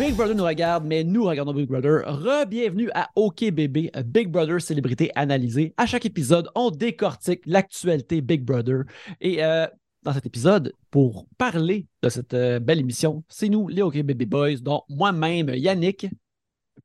[0.00, 2.06] Big Brother nous regarde, mais nous regardons Big Brother.
[2.06, 5.74] Re-bienvenue à OK Bébé, Big Brother célébrité analysée.
[5.76, 8.84] À chaque épisode, on décortique l'actualité Big Brother.
[9.20, 9.66] Et euh,
[10.02, 14.24] dans cet épisode, pour parler de cette euh, belle émission, c'est nous, les OK Baby
[14.24, 16.06] Boys, dont moi-même, Yannick.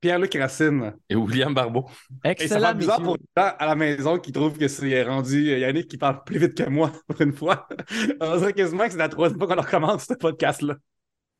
[0.01, 0.93] Pierre-Luc Racine.
[1.09, 1.85] Et William Barbeau.
[2.25, 2.57] Excellent.
[2.57, 5.51] Et ça fait bizarre pour les gens à la maison qui trouvent que c'est rendu
[5.51, 7.65] euh, Yannick qui parle plus vite que moi pour une fois.
[8.19, 10.75] On dirait quasiment que c'est la troisième fois qu'on recommence ce podcast-là.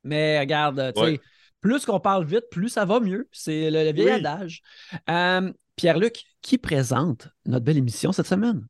[0.05, 1.19] Mais regarde, tu sais, Ouais.
[1.65, 3.27] Plus qu'on parle vite, plus ça va mieux.
[3.31, 4.11] C'est le, le vieil Oui.
[4.11, 4.61] adage.
[5.09, 8.67] Euh, Pierre-Luc, qui présente notre belle émission cette semaine?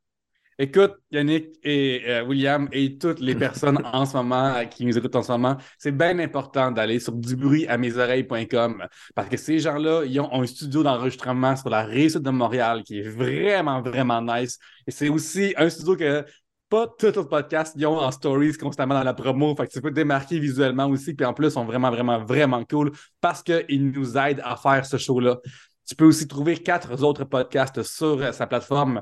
[0.57, 4.97] Écoute, Yannick et euh, William et toutes les personnes en ce moment euh, qui nous
[4.97, 10.17] écoutent en ce moment, c'est bien important d'aller sur dubruitamesoreilles.com parce que ces gens-là, ils
[10.21, 14.57] ont un studio d'enregistrement sur la réussite de Montréal qui est vraiment, vraiment nice.
[14.87, 16.23] Et c'est aussi un studio que
[16.75, 19.55] pas tous les podcasts ils ont en stories constamment dans la promo.
[19.55, 21.13] Fait que tu peux te démarquer visuellement aussi.
[21.13, 24.85] Puis en plus, ils sont vraiment, vraiment, vraiment cool parce qu'ils nous aident à faire
[24.85, 25.39] ce show-là.
[25.87, 29.01] Tu peux aussi trouver quatre autres podcasts sur sa plateforme.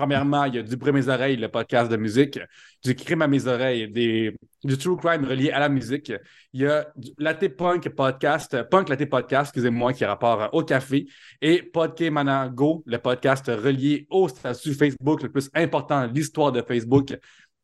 [0.00, 2.38] Premièrement, il y a Du bruit à mes oreilles, le podcast de musique,
[2.82, 4.34] du crime à mes oreilles, des,
[4.64, 6.10] du true crime relié à la musique.
[6.54, 11.06] Il y a Latte Punk podcast, Punk Latte podcast, excusez-moi, qui a rapport au café,
[11.42, 16.62] et Podcast Go, le podcast relié au statut Facebook le plus important de l'histoire de
[16.62, 17.14] Facebook,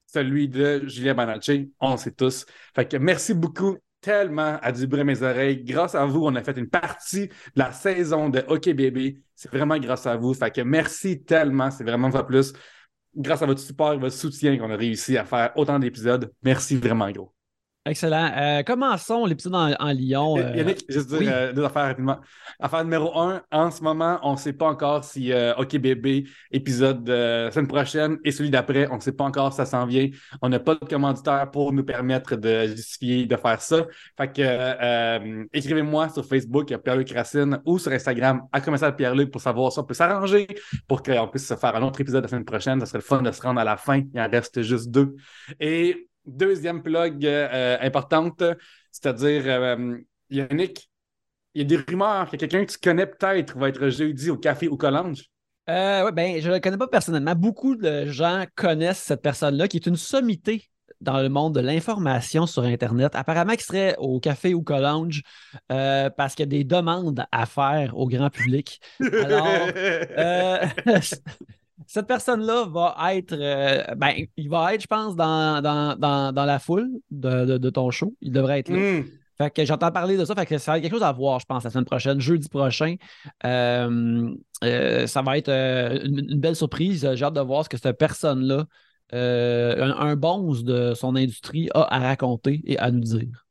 [0.07, 2.45] celui de Julien Banacci, on sait tous.
[2.75, 5.65] Fait que merci beaucoup tellement à à mes oreilles.
[5.65, 9.19] Grâce à vous, on a fait une partie de la saison de OK Bébé.
[9.35, 10.33] C'est vraiment grâce à vous.
[10.33, 11.73] Fait que merci tellement.
[11.73, 12.53] C'est vraiment pas plus.
[13.17, 16.33] Grâce à votre support et votre soutien qu'on a réussi à faire autant d'épisodes.
[16.45, 17.36] Merci vraiment gros.
[17.87, 18.33] Excellent.
[18.37, 20.37] Euh, commençons l'épisode en, en Lyon.
[20.39, 21.29] euh, Yannick, juste dire oui.
[21.31, 22.19] euh, deux affaires rapidement.
[22.59, 26.25] Affaire numéro un, en ce moment, on ne sait pas encore si euh, OK Bébé,
[26.51, 29.87] épisode euh, semaine prochaine et celui d'après, on ne sait pas encore si ça s'en
[29.87, 30.09] vient.
[30.43, 33.87] On n'a pas de commanditaire pour nous permettre de justifier de faire ça.
[34.17, 39.31] Fait que euh, euh, écrivez-moi sur Facebook, Pierre-Luc Racine, ou sur Instagram, à commercial Pierre-Luc
[39.31, 40.49] pour savoir si on peut s'arranger
[40.89, 42.81] pour qu'on puisse se faire un autre épisode la semaine prochaine.
[42.81, 44.03] Ça serait le fun de se rendre à la fin.
[44.13, 45.15] Il en reste juste deux.
[45.61, 48.43] Et deuxième plug euh, importante,
[48.93, 49.99] c'est-à-dire euh,
[50.31, 50.91] Yannick,
[51.55, 54.37] il y a des rumeurs que quelqu'un que tu connais peut-être va être jeudi au
[54.37, 55.25] café ou Collange.
[55.69, 57.35] Euh, ouais, ben, je ne le connais pas personnellement.
[57.35, 60.71] Beaucoup de gens connaissent cette personne-là qui est une sommité
[61.01, 63.15] dans le monde de l'information sur Internet.
[63.15, 65.23] Apparemment, qui serait au café ou Collange
[65.73, 68.81] euh, parce qu'il y a des demandes à faire au grand public.
[69.01, 70.67] Alors, euh,
[71.87, 76.45] cette personne-là va être, euh, ben, il va être, je pense, dans, dans, dans, dans
[76.45, 78.15] la foule de, de- de ton show.
[78.21, 78.77] Il devrait être là.
[79.01, 79.05] Hmm.
[79.39, 80.35] Fait que j'entends parler de ça.
[80.35, 82.49] Fait que ça va être quelque chose à voir, je pense, la semaine prochaine, jeudi
[82.49, 82.97] prochain.
[83.45, 84.31] Euh,
[84.65, 87.07] euh, ça va être une, une belle surprise.
[87.15, 88.65] J'ai hâte de voir ce que cette personne-là,
[89.13, 93.46] un, un bonze de son industrie, a à raconter et à nous dire.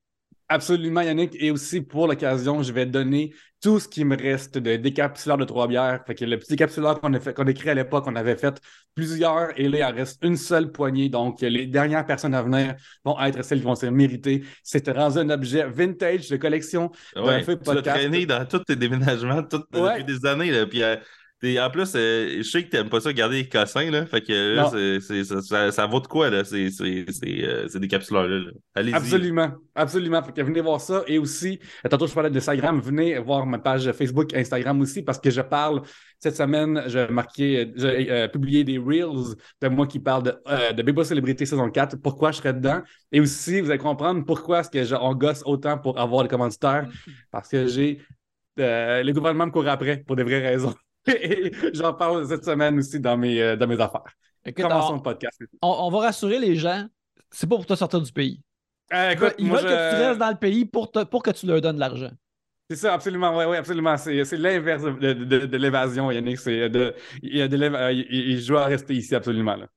[0.48, 1.36] Absolument, Yannick.
[1.40, 5.44] Et aussi, pour l'occasion, je vais donner tout ce qui me reste de décapsuleurs de
[5.46, 6.04] trois bières.
[6.06, 8.36] Fait que le petit décapsuleur qu'on a, fait- qu'on a écrit à l'époque, on avait
[8.38, 8.62] fait
[8.94, 11.10] plusieurs et là, il en reste une seule poignée.
[11.10, 14.44] Donc, les dernières personnes à venir vont être celles qui vont se mériter.
[14.62, 16.92] C'est rendu un objet vintage de collection.
[17.16, 17.98] Ouais, fait tu l'as podcast.
[17.98, 19.42] traîné dans tous tes déménagements
[19.74, 20.00] Ouais.
[20.00, 20.52] depuis des années.
[20.52, 20.96] Là, puis, euh,
[21.60, 23.90] en plus, euh, je sais que t'aimes pas ça garder les cossins.
[23.92, 27.06] Là, fait que là, c'est, c'est- ça, ça, ça vaut de quoi, là, ces, ces,
[27.12, 28.40] ces, euh, ces décapsuleurs-là.
[28.40, 28.52] là.
[28.76, 28.94] Allez-y.
[28.96, 30.24] Absolument, absolument.
[30.24, 31.04] Fait que venez voir ça.
[31.08, 35.20] Et aussi, euh, tantôt je parlais d'Instagram, venez voir ma page Facebook Instagram aussi parce
[35.20, 35.82] que je parle
[36.20, 40.72] cette semaine, j'ai marqué, j'ai euh, publié des Reels de moi qui parle de, euh,
[40.72, 42.82] de Célébrité saison 4, pourquoi je serais dedans.
[43.12, 46.30] Et aussi, vous allez comprendre pourquoi est-ce que je- on gosse autant pour avoir des
[46.30, 46.88] commanditaires.
[47.32, 48.02] Parce que j'ai
[48.60, 50.74] euh, le gouvernement me court après pour des vraies raisons.
[51.08, 54.04] Et j'en parle cette semaine aussi dans mes, euh, dans mes affaires.
[54.46, 55.40] Écoute, Commençons on, le podcast.
[55.62, 56.86] on- on va rassurer les gens.
[57.32, 58.42] C'est pas pour te sortir du pays.
[58.94, 61.24] Euh, écoute, Ils moi, veulent je- que tu restes dans le pays pour, te- pour
[61.24, 62.12] que tu leur donnes de l'argent.
[62.70, 63.36] C'est ça, absolument.
[63.38, 63.96] Oui, oui, absolument.
[63.98, 66.44] C'est l'inverse de, de- de- de l'évasion, Yannick.
[66.46, 69.56] De, il, de euh, il, il- je dois rester ici, absolument.
[69.56, 69.68] là.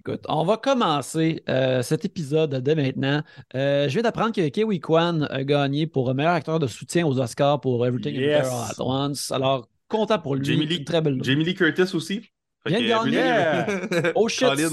[0.00, 3.22] Écoute, on va commencer euh, cet épisode dès maintenant.
[3.56, 7.18] Euh, je viens d'apprendre que Kiwi Kwan a gagné pour meilleur acteur de soutien aux
[7.18, 8.46] Oscars pour Everything Yes.
[8.46, 9.32] Everywhere All At Once.
[9.32, 10.44] Alors, content pour lui.
[10.44, 12.20] Jamie Lee- Une très belle Jamie Lee Curtis aussi.
[12.64, 13.18] De que, gagner.
[13.18, 14.48] Everything- Oh shit!
[14.48, 14.68] Colin,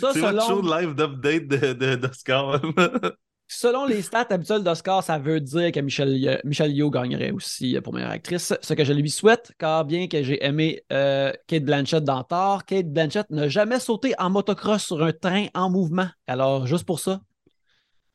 [0.00, 2.60] Ça, c'est show selon, de live d'update de, de, d'Oscar.
[3.50, 7.80] selon les stats habituelles d'Oscar, ça veut dire que Michelle, Ye- Michelle Yeoh gagnerait aussi
[7.82, 8.52] pour meilleure actrice.
[8.60, 12.66] Ce que je lui souhaite, car bien que j'ai aimé euh, Kate Blanchett dans Thor,
[12.66, 16.08] Kate Blanchett n'a jamais sauté en motocross sur un train en mouvement.
[16.26, 17.22] Alors, juste pour ça,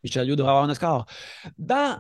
[0.04, 1.08] Michelle Yeoh devrait avoir un Oscar.
[1.58, 1.98] Dans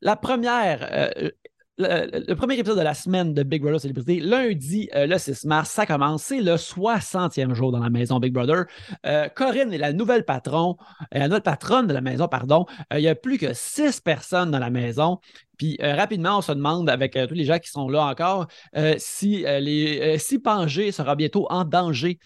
[0.00, 1.30] la première, euh,
[1.78, 5.70] le, premier épisode de la semaine de Big Brother Célébrité, lundi, euh, le 6 mars,
[5.70, 6.22] ça commence.
[6.24, 8.64] C'est le 60e jour dans la maison Big Brother.
[9.04, 10.76] Euh, Corinne est la nouvelle patron,
[11.14, 12.66] euh, la nouvelle patronne de la maison, pardon.
[12.92, 15.20] Il y a plus que six personnes dans la maison.
[15.56, 18.46] Puis euh, rapidement, on se demande avec euh, tous les gens qui sont là encore
[18.76, 22.18] euh, si, les, si Pangé sera bientôt en danger.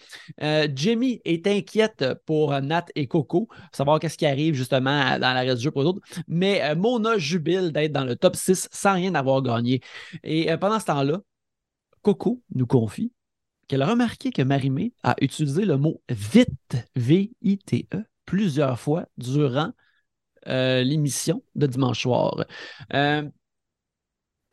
[0.73, 5.57] Jimmy est inquiète pour Nat et Coco, savoir qu'est-ce qui arrive justement dans la reste
[5.57, 6.01] du jeu pour les autres.
[6.27, 9.81] Mais Mona jubile d'être dans le top 6 sans rien avoir gagné.
[10.23, 11.19] Et pendant ce temps-là,
[12.01, 13.11] Coco nous confie
[13.67, 19.71] qu'elle a remarqué que Marimé a utilisé le mot vite, V-I-T-E, plusieurs fois durant
[20.47, 22.45] euh, l'émission de dimanche soir.
[22.93, 23.23] Euh,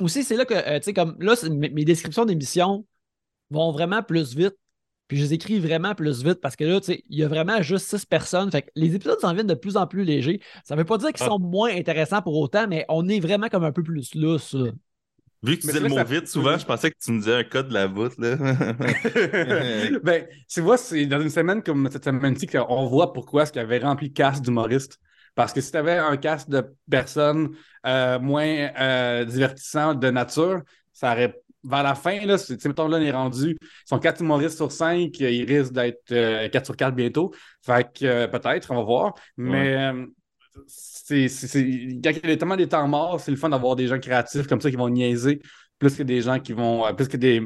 [0.01, 2.87] aussi, c'est là que, euh, tu sais, comme là, mes, descriptions d'émissions
[3.51, 4.57] vont vraiment plus vite.
[5.09, 7.29] Puis je les écris vraiment plus vite parce que là, tu sais, il y a
[7.29, 8.51] vraiment juste six personnes.
[8.51, 10.41] Fait que les épisodes s'en viennent de plus en plus légers.
[10.65, 11.31] Ça ne veut pas dire qu'ils ah.
[11.31, 14.55] sont moins intéressants pour autant, mais on est vraiment comme un peu plus lousse.
[15.43, 17.45] Vu que tu disais le mot vite souvent, je pensais que tu me disais un
[17.45, 18.19] code de la voûte.
[18.19, 18.37] Là.
[20.03, 23.63] ben, tu vois, c'est dans une semaine comme cette semaine-ci qu'on voit pourquoi est-ce qu'il
[23.63, 24.99] avait rempli casse d'humoristes.
[25.39, 27.55] Parce que si tu avais un cast de personnes
[27.87, 30.63] euh, moins euh, divertissantes de nature,
[30.93, 31.33] ça aurait.
[31.63, 33.57] Vers la fin, là, mettons, là, on est rendu.
[33.61, 37.33] Ils sont 4 humoristes sur 5, ils risquent d'être 4 euh, sur 4 bientôt.
[37.65, 39.15] Fait que peut-être, on va voir.
[39.37, 39.93] Mais
[40.67, 41.63] c'est, c'est,
[42.03, 44.49] quand il y a tellement des temps morts, c'est le fun d'avoir des gens créatifs
[44.49, 45.41] comme ça qui vont niaiser
[45.79, 46.93] plus que des gens qui vont.
[46.97, 47.43] plus que des,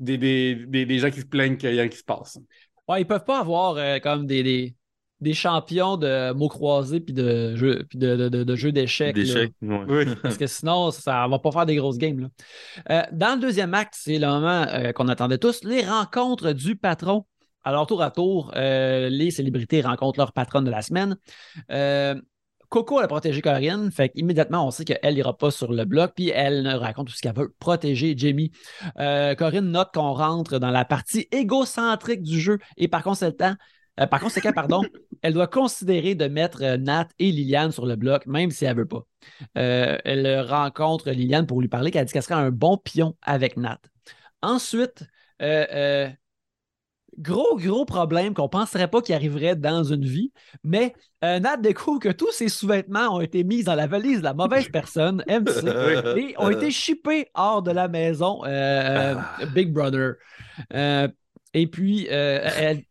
[0.00, 2.38] des, des, des, gens qui se plaignent qu'il y a rien qui se passe.
[2.88, 4.74] Ouais, ils peuvent pas avoir comme des,
[5.22, 9.16] des champions de mots croisés puis de jeux puis de, de, jeux d'échecs.
[10.22, 12.28] Parce que sinon, ça va pas faire des grosses games.
[12.90, 16.76] Euh, dans le deuxième acte, c'est le moment euh, qu'on attendait tous, les rencontres du
[16.76, 17.24] patron.
[17.62, 21.16] Alors, tour à tour, euh, les célébrités rencontrent leur patronne de la semaine.
[22.68, 26.30] Coco, a protégé Corinne, fait qu'immédiatement, on sait qu'elle n'ira pas sur le bloc, puis
[26.30, 28.50] elle raconte tout ce qu'elle veut protéger Jamie.
[28.96, 33.54] Corinne note qu'on rentre dans la partie égocentrique du jeu et par conséquent,
[34.02, 34.82] euh, par conséquent, pardon,
[35.22, 38.76] elle doit considérer de mettre euh, Nat et Liliane sur le bloc, même si elle
[38.76, 39.06] ne veut pas.
[39.58, 43.56] Euh, elle rencontre Liliane pour lui parler qu'elle dit qu'elle serait un bon pion avec
[43.56, 43.80] Nat.
[44.42, 45.04] Ensuite,
[47.18, 50.32] gros, gros problème qu'on ne penserait pas qu'il arriverait dans une vie,
[50.64, 54.34] mais Nat découvre que tous ses sous-vêtements ont été mis dans la valise de la
[54.34, 55.64] mauvaise personne, MC,
[56.16, 59.38] et ont été chippés hors de la maison ah.
[59.54, 60.14] Big Brother.
[60.72, 62.82] et puis, elle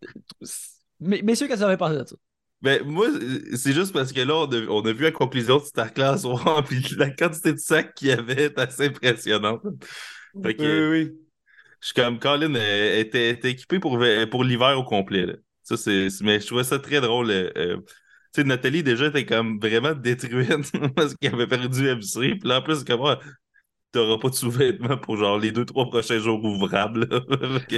[1.01, 2.15] mais, messieurs, qu'est-ce que vous avez pensé de ça?
[2.62, 3.07] Ben, moi,
[3.56, 4.36] c'est juste parce que là,
[4.69, 6.25] on a, vu la conclusion de cette classe,
[6.68, 9.62] puis la quantité de sacs qu'il y avait est assez impressionnante.
[10.36, 11.12] oui, oui.
[11.80, 14.00] Je suis comme, Colin était, était équipé pour,
[14.30, 15.36] pour l'hiver au complet.
[15.63, 17.31] Ça, c'est, mais je trouvais ça très drôle.
[17.31, 22.38] Euh, euh, tu sais, Nathalie, déjà, était comme vraiment détruite parce qu'elle avait perdu MC.
[22.39, 23.18] Puis là, en plus, comme,
[23.92, 27.07] t'auras pas de sous-vêtements pour genre les deux, trois prochains jours ouvrables.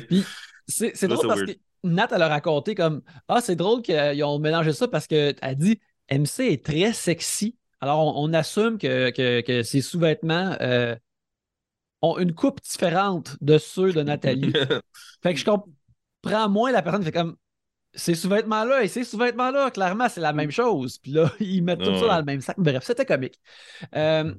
[0.67, 4.73] c'est drôle parce que Nat, elle a raconté comme Ah, c'est drôle qu'ils ont mélangé
[4.73, 5.79] ça parce qu'elle dit
[6.11, 7.57] MC est très sexy.
[7.81, 9.09] Alors, on, assume que,
[9.41, 10.95] que, ses sous-vêtements euh,
[12.01, 14.53] ont une coupe différente de ceux de Nathalie.
[15.23, 17.35] fait que je comprends moins la personne qui fait comme
[17.93, 20.97] ces sous-vêtements-là et ces sous-vêtements-là, clairement, c'est la même chose.
[20.97, 22.55] Puis là, ils mettent tout ça dans le même sac.
[22.57, 23.39] Bref, c'était comique.
[23.95, 24.33] Euh,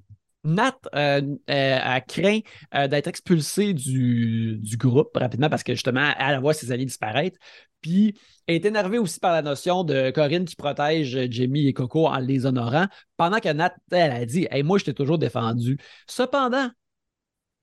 [0.44, 2.40] Nat euh, euh, a craint
[2.74, 7.38] euh, d'être expulsé du, groupe rapidement parce que justement, elle voit ses alliés disparaître.
[7.80, 8.14] Puis
[8.46, 12.18] elle est énervée aussi par la notion de Corinne qui protège Jamie et Coco en
[12.18, 12.86] les honorant,
[13.16, 15.78] pendant que Nat, elle a dit hey, Moi, je t'ai toujours défendu.
[16.06, 16.70] Cependant,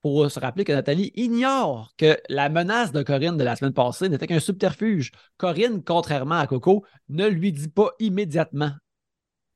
[0.02, 4.10] pour se rappeler que Nathalie ignore que la menace de Corinne de la semaine passée
[4.10, 5.12] n'était qu'un subterfuge.
[5.38, 8.72] Corinne, contrairement à Coco, ne lui dit pas immédiatement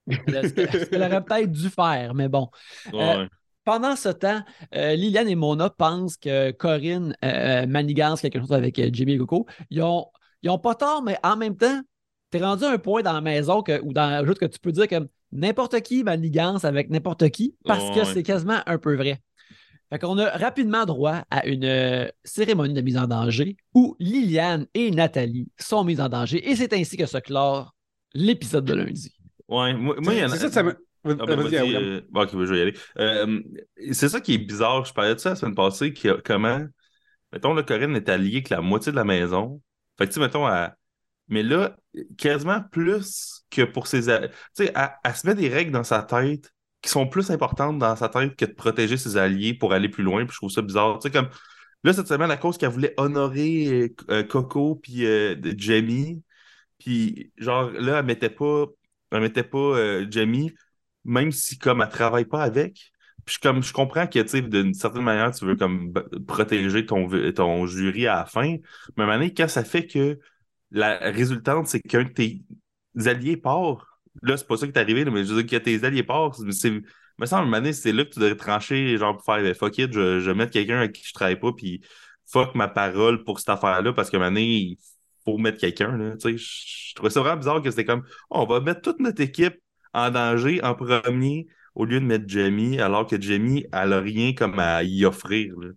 [0.27, 2.49] ce qu'elle aurait peut-être dû faire, mais bon.
[2.93, 3.27] Euh,
[3.63, 4.41] pendant ce temps,
[4.75, 9.47] euh, Liliane et Mona pensent que Corinne euh, manigance quelque chose avec Jimmy et Coco.
[9.69, 10.05] Ils ont,
[10.43, 11.81] ils ont pas tort, mais en même temps,
[12.31, 14.71] tu es rendu à un point dans la maison que, ou dans que tu peux
[14.71, 19.21] dire que n'importe qui manigance avec n'importe qui parce que c'est quasiment un peu vrai.
[19.89, 24.89] Fait qu'on a rapidement droit à une cérémonie de mise en danger où Liliane et
[24.89, 27.75] Nathalie sont mises en danger et c'est ainsi que se clore
[28.13, 29.14] l'épisode de lundi.
[29.47, 30.29] Ouais, moi, il y en a.
[30.29, 30.75] C'est ça, ça me.
[31.07, 32.73] Ah, ben, euh, ok, je vais y aller.
[32.97, 33.39] Euh,
[33.91, 34.85] c'est ça qui est bizarre.
[34.85, 35.93] Je parlais de ça la semaine passée.
[36.25, 36.65] comment,
[37.31, 39.61] mettons, le Corinne est alliée avec la moitié de la maison.
[39.99, 40.73] Fait que, tu sais, mettons, à...
[41.27, 41.77] mais là,
[42.17, 44.05] quasiment plus que pour ses.
[44.05, 44.73] Tu sais,
[45.03, 48.35] elle, se met des règles dans sa tête qui sont plus importantes dans sa tête
[48.35, 50.25] que de protéger ses alliés pour aller plus loin.
[50.25, 50.97] Puis je trouve ça bizarre.
[50.99, 51.29] Tu sais, comme.
[51.83, 55.05] Là, cette semaine, à cause qu'elle voulait honorer euh, Coco puis
[55.55, 56.23] Jamie,
[56.79, 58.65] puis genre, là, elle mettait pas
[59.11, 60.53] elle mettait pas euh, Jamie,
[61.03, 62.91] même si comme elle travaille pas avec.
[63.25, 65.93] Puis comme je comprends que d'une certaine manière, tu veux comme
[66.27, 68.57] protéger ton, ton jury à la fin.
[68.97, 70.19] Mais moment quand ça fait que
[70.71, 72.43] la résultante, c'est qu'un de tes
[73.05, 75.83] alliés part, là, c'est pas ça qui est arrivé, mais je veux dire que tes
[75.83, 79.53] alliés part, me semble, Mané, c'est là que tu devrais trancher, genre, pour faire ben,
[79.53, 81.81] fuck it, je, vais mettre quelqu'un avec qui je travaille pas, puis
[82.25, 84.77] fuck ma parole pour cette affaire-là, parce que Mané, il
[85.25, 88.81] faut mettre quelqu'un, je trouvais ça vraiment bizarre que c'était comme, oh, on va mettre
[88.81, 89.59] toute notre équipe
[89.93, 94.33] en danger en premier au lieu de mettre Jamie, alors que Jamie, elle a rien
[94.33, 95.69] comme à y offrir, là.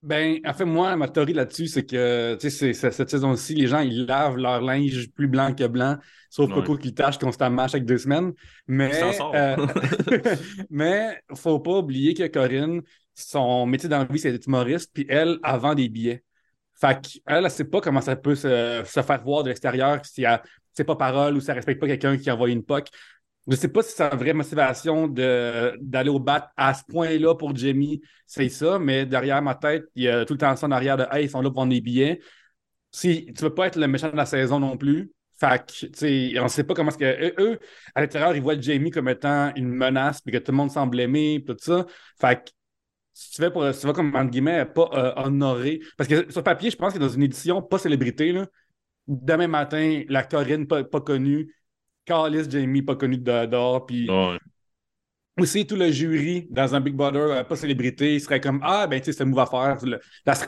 [0.00, 4.36] Ben, en fait, moi, ma théorie là-dessus, c'est que cette saison-ci, les gens, ils lavent
[4.36, 5.96] leur linge plus blanc que blanc,
[6.30, 8.32] sauf Coco qui tâche constamment chaque deux semaines.
[8.68, 8.92] Mais,
[9.34, 9.56] euh,
[10.70, 12.82] mais faut pas oublier que Corinne,
[13.14, 16.22] son métier dans la vie, c'est d'être humoriste, puis elle, elle vend des billets.
[16.80, 20.40] Fait qu'elle, elle sait pas comment ça peut se, faire voir de l'extérieur si elle
[20.72, 22.88] sait pas parole ou si elle respecte pas quelqu'un qui envoie une POC.
[23.46, 27.56] Je ne sais pas si une vraie motivation d'aller au bat à ce point-là pour
[27.56, 30.70] Jamie, c'est ça, mais derrière ma tête, il y a tout le temps ça en
[30.70, 32.20] arrière de Hey, ils sont là pour vendre des billets.
[32.92, 36.38] Si tu ne veux pas être le méchant de la saison non plus, fait que,
[36.40, 37.40] on ne sait pas comment est-ce que.
[37.40, 37.58] Eux,
[37.94, 40.98] à l'intérieur, ils voient Jamie comme étant une menace, puis que tout le monde semble
[41.00, 41.86] aimer, tout ça.
[42.20, 42.52] Fait
[43.18, 45.80] si tu vas, pour, si tu vas comme, entre guillemets, pas euh, honoré.
[45.96, 48.46] Parce que sur papier, je pense que dans une édition pas célébrité, là,
[49.08, 51.52] demain matin, la Corinne pas, pas connue,
[52.04, 54.08] Carlis Jamie, pas connu de dehors, puis
[55.36, 58.86] aussi tout le jury dans un Big Brother, euh, pas célébrité, il serait comme Ah,
[58.86, 59.78] ben tu sais, c'est un move à faire.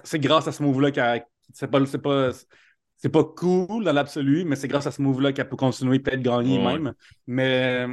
[0.05, 1.25] C'est grâce à ce move-là qu'elle.
[1.53, 2.31] C'est pas, pas,
[2.99, 6.23] c'est pas cool dans l'absolu, mais c'est grâce à ce move-là qu'elle peut continuer, peut-être
[6.23, 6.95] gagner même.
[7.27, 7.89] Mais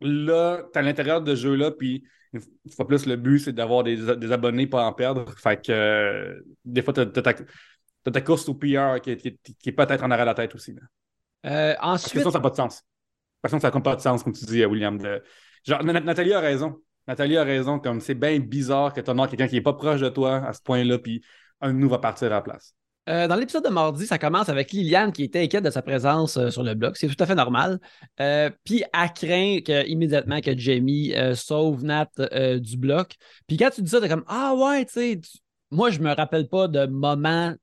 [0.00, 2.02] là, t'as l'intérieur de jeu-là, puis
[2.36, 5.26] une fois plus, le but, c'est d'avoir des, abonnés, pas en perdre.
[5.38, 7.34] Fait que euh, des fois, t'as, ta,
[8.12, 10.74] ta, course au PR qui, est peut-être en arrière de la tête aussi.
[11.44, 12.22] Euh, ensuite.
[12.22, 12.82] ça n'a pas de sens
[13.48, 14.98] façon, ça n'a pas de sens, comme tu dis, à William.
[15.64, 16.76] Genre, Nathalie a raison.
[17.06, 20.00] Nathalie a raison, comme c'est bien bizarre que tu as quelqu'un qui n'est pas proche
[20.00, 21.22] de toi à ce point-là, puis
[21.60, 22.74] un de nous va partir à la place.
[23.08, 26.36] Euh, dans l'épisode de mardi, ça commence avec Liliane qui était inquiète de sa présence
[26.36, 26.94] euh, sur le blog.
[26.96, 27.78] C'est tout à fait normal.
[28.20, 32.10] Euh, puis elle craint que, immédiatement que Jamie sauve Nat
[32.58, 33.14] du bloc.
[33.46, 35.20] Puis quand tu dis ça, t'es comme Ah ouais, tu sais,
[35.70, 37.54] moi je me rappelle pas de moment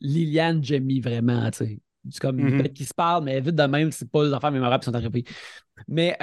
[0.00, 1.78] Liliane, Jamie vraiment, tu sais.
[2.10, 2.72] C'est comme mm -hmm.
[2.72, 5.24] qui se parle, mais vite de même, c'est pas les affaires mémorables qui sont arrivées.
[5.88, 6.16] Mais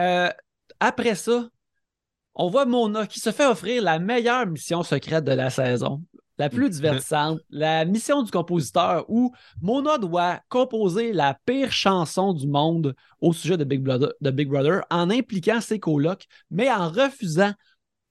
[0.79, 1.49] après ça,
[2.35, 6.03] on voit Mona qui se fait offrir la meilleure mission secrète de la saison,
[6.37, 12.47] la plus divertissante, la mission du compositeur où Mona doit composer la pire chanson du
[12.47, 16.89] monde au sujet de Big Brother, de Big Brother en impliquant ses colocs, mais en
[16.89, 17.53] refusant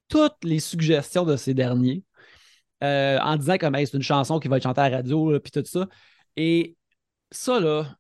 [0.09, 2.03] toutes les suggestions de ces derniers.
[2.83, 5.51] Euh, en disant que c'est une chanson qui va être chantée à la radio, puis
[5.51, 5.89] tout ça.
[6.37, 6.77] Et
[7.31, 7.97] ça, là,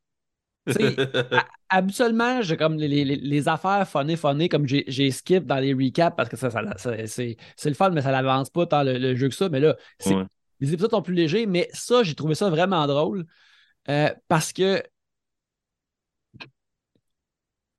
[1.68, 6.36] habituellement, j'ai comme les, affaires funny, funny, comme j'ai skip dans les recaps parce que
[6.36, 9.48] ça, c'est le fun, mais ça n'avance pas tant le, jeu que ça.
[9.48, 9.76] Mais là,
[10.60, 13.26] les épisodes sont plus légers, mais ça, j'ai trouvé ça vraiment drôle
[13.88, 14.82] euh, parce que.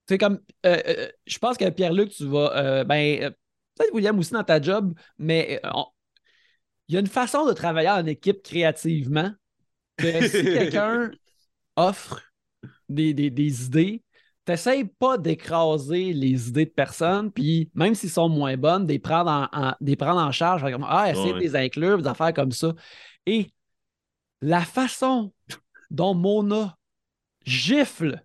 [0.08, 0.40] C'est comme.
[0.66, 2.84] Euh, euh, je pense que Pierre-Luc, tu vas.
[2.84, 3.34] ben,
[3.76, 5.60] peut-être William aussi dans ta job, mais
[6.88, 9.32] il y a une façon de travailler en équipe créativement
[9.98, 11.12] que si quelqu'un
[11.76, 12.22] offre
[12.90, 14.04] des, idées,
[14.46, 19.50] t'essayes pas d'écraser les idées de personnes, puis même s'ils sont moins bonnes, des prendre
[19.52, 20.66] en, des prendre en charge.
[20.84, 22.74] Ah, essayer de les inclure, des affaires comme ça.
[23.26, 23.52] Et
[24.42, 25.34] la façon
[25.90, 26.78] dont Mona
[27.46, 28.24] gifle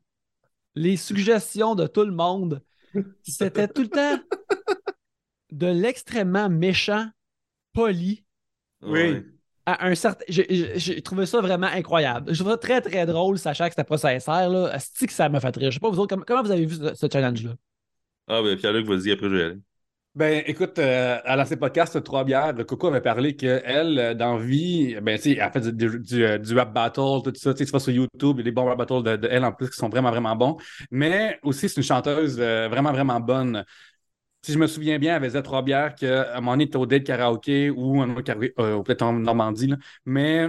[0.74, 2.62] les suggestions de tout le monde,
[3.22, 4.20] c'était tout le temps
[5.50, 7.08] de l'extrêmement méchant,
[7.72, 8.24] poli.
[8.82, 9.22] Oui
[9.80, 10.24] un certain.
[10.28, 12.32] J'ai trouvé ça vraiment incroyable.
[12.32, 14.48] Je trouve ça très, très drôle, sachant que c'était pas sincère.
[14.48, 14.76] Là.
[14.78, 15.70] que ça m'a fait rire.
[15.70, 17.52] Je sais pas, vous autres, comment, vous avez vu ce, challenge-là?
[18.28, 19.60] Ah, ben, Pierre-Luc, vas-y, après, je vais aller.
[20.16, 24.96] Ben, écoute, euh, à l'ancien podcast Trois bières, Coco avait parlé qu'elle, euh, dans vie,
[25.00, 27.54] ben, tu sais, elle fait du, du, euh, rap battle, tout ça.
[27.54, 29.44] Tu sais, tu vas sur YouTube, il y a des bons rap battles de, elle
[29.44, 30.56] en plus qui sont vraiment, vraiment bons.
[30.90, 33.64] Mais aussi, c'est une chanteuse vraiment, vraiment bonne
[34.42, 36.86] si je me souviens bien, elle faisait trois bières qu'à un moment donné, était au
[36.86, 40.48] date karaoké ou euh, peut-être en Normandie, mais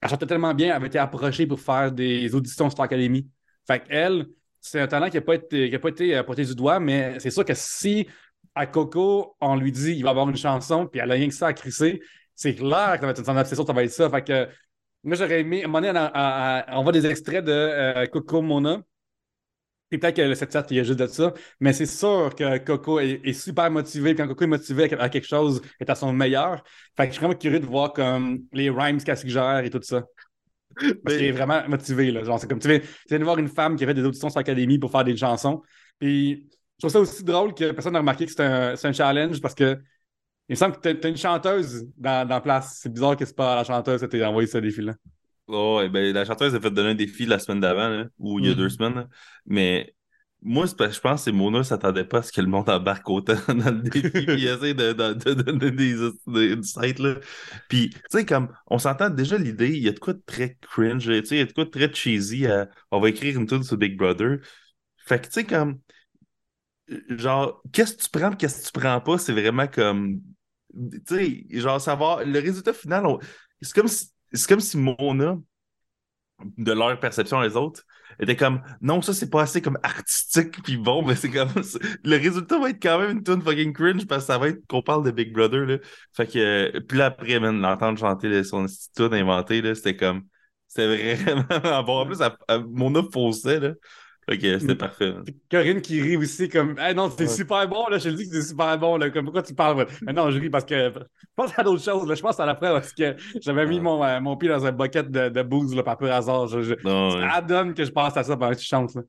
[0.00, 3.28] elle chantait tellement bien, elle avait été approchée pour faire des auditions Star Academy.
[3.66, 4.26] Fait qu'elle,
[4.60, 7.44] c'est un talent qui n'a pas été, qui euh, porté du doigt, mais c'est sûr
[7.44, 8.06] que si
[8.54, 11.34] à Coco, on lui dit il va avoir une chanson, puis elle a rien que
[11.34, 12.00] ça à crisser,
[12.34, 14.10] c'est clair que ça va être son obsession, ça va être ça.
[14.10, 14.48] Fait que
[15.02, 18.82] moi, j'aurais aimé, à un moment donné, on voit des extraits de euh, Coco Mona
[19.98, 23.00] peut-être que le 7 il y a juste de ça, mais c'est sûr que Coco
[23.00, 24.14] est, super motivé.
[24.14, 26.62] Quand Coco est motivé à quelque chose, est à son meilleur.
[26.96, 29.80] Fait que je suis vraiment curieux de voir comme les rhymes qu'elle suggère et tout
[29.82, 30.04] ça.
[31.04, 32.10] Parce qu'il est vraiment motivé.
[32.10, 32.24] Là.
[32.24, 34.38] Genre, c'est comme tu viens, de voir une femme qui a fait des auditions sur
[34.38, 35.62] l'académie pour faire des chansons.
[35.98, 36.48] Puis
[36.78, 38.42] je trouve ça aussi drôle que personne n'a remarqué que c'est
[38.86, 39.78] un, challenge parce que
[40.48, 42.78] il me semble que tu as, une chanteuse dans, la place.
[42.82, 44.94] C'est bizarre que c'est pas la chanteuse qui t'a envoyé ce défi-là.
[45.46, 48.50] Oh, ben, la chanteuse a fait donner un défi la semaine d'avant, ou il y
[48.50, 48.70] a deux mm-hmm.
[48.70, 49.08] semaines.
[49.46, 49.94] Mais
[50.44, 53.08] moi, je pense que c'est Mona ne s'attendait pas à ce que le monde embarque
[53.08, 54.92] autant dans le défi puis essaie de
[55.42, 55.94] donner des
[56.52, 56.98] insights.
[56.98, 57.16] Là.
[57.68, 60.58] Puis, tu sais, comme, on s'entend déjà l'idée, il y a de quoi de très
[60.60, 63.38] cringe, tu sais, il y a de quoi de très cheesy à, on va écrire
[63.38, 64.38] une tune sur Big Brother.
[64.98, 65.80] Fait que, tu sais, comme,
[67.08, 70.20] genre, qu'est-ce que tu prends, qu'est-ce que tu prends pas, c'est vraiment comme,
[70.74, 73.04] tu sais, genre, savoir, le résultat final,
[73.62, 75.38] c'est comme si, c'est comme si Mona,
[76.58, 77.82] de leur perception les autres,
[78.20, 81.50] était comme non, ça c'est pas assez comme artistique puis bon, mais c'est comme
[82.04, 84.66] le résultat va être quand même une tune fucking cringe parce que ça va être
[84.68, 85.78] qu'on parle de Big Brother là.
[86.12, 90.24] Fait que euh, puis là après l'entendre chanter son tune inventé là, c'était comme
[90.66, 92.00] c'était vraiment bon.
[92.00, 92.18] En plus,
[92.70, 93.72] mon œuf faussait là.
[94.30, 95.12] Ok, c'était parfait.
[95.50, 97.98] Corinne qui rit aussi comme hey, non, c'était super bon, là.
[97.98, 99.10] Je te dis que c'est super bon, là.
[99.10, 99.86] Comme pourquoi tu parles?
[100.02, 101.00] Mais non, je ris parce que je
[101.36, 102.08] pense à d'autres choses.
[102.08, 102.14] Là.
[102.14, 105.10] Je pense à la parce que j'avais mis mon, euh, mon pied dans un bucket
[105.10, 106.46] de, de booze là, par pur hasard.
[106.48, 106.74] Je, je...
[106.82, 108.94] Ça donne que je pense à ça pendant que tu chantes.
[108.94, 109.02] Là.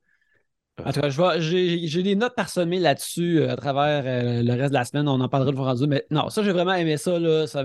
[0.84, 4.74] En tout cas, j'ai des notes parsemées là-dessus euh, à travers euh, le reste de
[4.74, 5.08] la semaine.
[5.08, 5.88] On en parlera le rendu.
[5.88, 7.18] Mais non, ça, j'ai vraiment aimé ça.
[7.18, 7.48] Là.
[7.48, 7.64] ça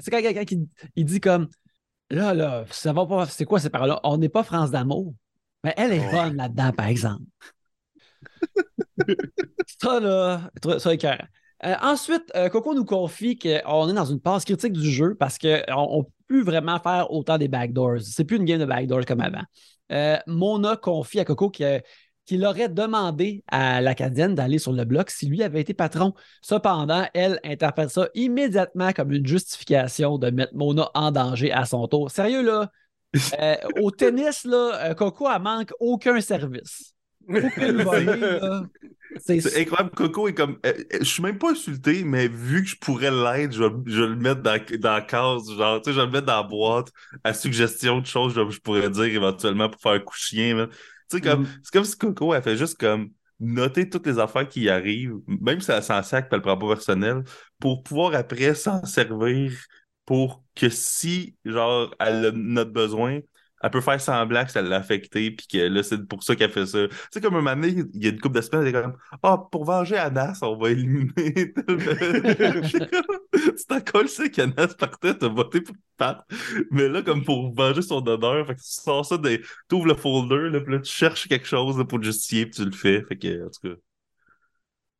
[0.00, 0.58] C'est quand quelqu'un qui
[0.96, 1.48] il dit comme
[2.10, 3.26] là, là, ça va pas.
[3.26, 4.00] C'est quoi ces paroles-là?
[4.02, 5.14] On n'est pas France d'amour.
[5.64, 7.22] Mais elle est bonne là-dedans, par exemple.
[9.80, 11.04] ça, là, ça est
[11.64, 15.38] euh, ensuite, euh, Coco nous confie qu'on est dans une phase critique du jeu parce
[15.38, 18.00] qu'on ne peut plus vraiment faire autant des backdoors.
[18.00, 19.42] C'est plus une game de backdoors comme avant.
[19.92, 25.26] Euh, Mona confie à Coco qu'il aurait demandé à l'Acadienne d'aller sur le bloc si
[25.26, 26.14] lui avait été patron.
[26.40, 31.86] Cependant, elle interprète ça immédiatement comme une justification de mettre Mona en danger à son
[31.88, 32.10] tour.
[32.10, 32.70] Sérieux, là,
[33.38, 36.94] euh, au tennis, là, euh, Coco, elle manque aucun service.
[39.18, 39.90] C'est incroyable.
[39.90, 40.58] Coco est comme.
[40.64, 44.16] Euh, je suis même pas insulté, mais vu que je pourrais l'être, je, vais, le
[44.16, 45.50] mettre dans, dans la case.
[45.56, 46.92] Genre, tu sais, je vais le mettre dans la boîte
[47.24, 50.68] à suggestion de choses que je pourrais dire éventuellement pour faire un coup de chien.
[51.10, 51.42] Tu sais, comme.
[51.42, 51.48] Mm.
[51.62, 55.60] C'est comme si Coco, elle fait juste comme noter toutes les affaires qui arrivent, même
[55.60, 57.24] si elle s'en sac et elle prend pas personnel,
[57.58, 59.52] pour pouvoir après s'en servir
[60.10, 63.20] pour que si, genre, elle a notre besoin,
[63.62, 66.50] elle peut faire semblant que ça l'a affecté, puis que là, c'est pour ça qu'elle
[66.50, 66.88] fait ça.
[66.88, 68.82] Tu sais, comme un moment donné, il y a une couple de semaines, elle est
[68.82, 71.54] comme Ah, pour venger Anas, on va éliminer.
[73.56, 76.26] c'est encore ça qu'Anas partait, t'as voté pour Pat.
[76.72, 79.44] Mais là, comme pour venger son honneur, fait que tu sors ça, tu
[79.76, 83.04] ouvres le folder, puis là, tu cherches quelque chose pour justifier, puis tu le fais.
[83.04, 83.48] Fait que.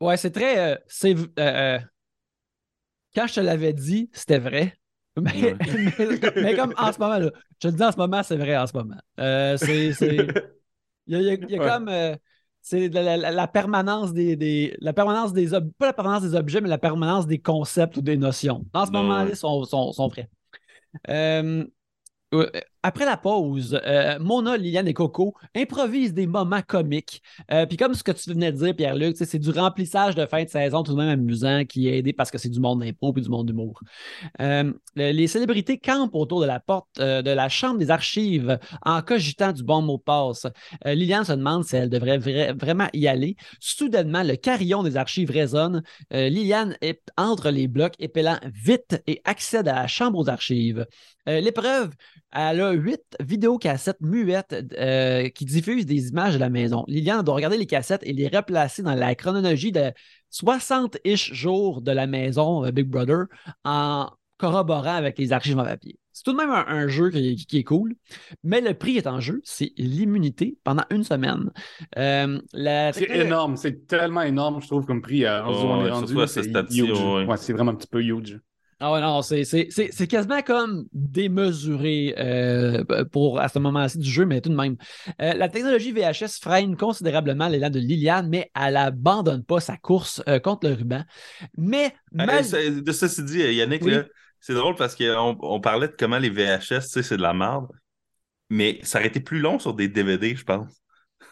[0.01, 0.75] Ouais, c'est très.
[0.75, 1.79] Euh, c'est, euh, euh,
[3.13, 4.80] quand je te l'avais dit, c'était vrai.
[5.21, 8.57] Mais, comme en ce moment, là, je te le dis en ce moment, c'est vrai
[8.57, 8.97] en ce moment.
[9.19, 9.93] Euh, c'est.
[11.07, 11.89] Il y a, comme.
[11.89, 12.17] Euh,
[12.63, 16.79] c'est la, permanence des, des, la permanence des pas la permanence des objets, mais la
[16.79, 18.65] permanence des concepts ou des notions.
[18.75, 20.29] En ce moment, là, ils sont, sont, sont prêts.
[21.09, 21.65] Euh,
[22.83, 27.23] après la pause, euh, Mona, Liliane et Coco improvisent des moments comiques.
[27.51, 30.45] Euh, puis comme ce que tu venais de dire, Pierre-Luc, c'est du remplissage de fin
[30.45, 33.13] de saison tout de même amusant qui est aidé parce que c'est du monde d'impro
[33.17, 33.81] et du monde d'humour.
[34.97, 39.63] les célébrités campent autour de la porte de la chambre des archives en cogitant du
[39.63, 40.47] bon mot de passe.
[40.85, 43.37] Liliane se demande si elle devrait vraiment y aller.
[43.61, 45.83] Soudainement, le carillon des archives résonne.
[46.11, 50.87] Liliane est entre les blocs, épelant vite et accède à la chambre aux archives.
[51.27, 51.91] L'épreuve,
[52.33, 56.85] elle a huit vidéocassettes muettes euh, qui diffusent des images de la maison.
[56.87, 59.93] Liliane doit regarder les cassettes et les replacer dans la chronologie de
[60.33, 63.25] 60-ish jours de la maison euh, Big Brother
[63.65, 65.99] en corroborant avec les archives en papier.
[66.13, 67.95] C'est tout de même un, jeu qui, est cool,
[68.43, 71.51] mais le prix est en jeu, c'est l'immunité pendant une semaine.
[71.97, 75.25] Euh, c'est énorme, c'est tellement énorme, je trouve, comme prix.
[75.25, 78.39] on est rendu, c'est vraiment un petit peu huge.
[78.83, 84.41] Ah ouais, non, c'est quasiment comme démesuré euh, pour à ce moment-ci du jeu, mais
[84.41, 84.77] tout de même.
[85.21, 90.23] Euh, la technologie VHS freine considérablement l'élan de Liliane, mais elle n'abandonne pas sa course
[90.29, 91.05] euh, contre le ruban.
[91.59, 91.95] Mais.
[92.15, 93.83] de ceci dit, Yannick,
[94.41, 97.67] c'est drôle parce qu'on on parlait de comment les VHS, c'est de la merde,
[98.49, 100.81] mais ça aurait été plus long sur des DVD, je pense.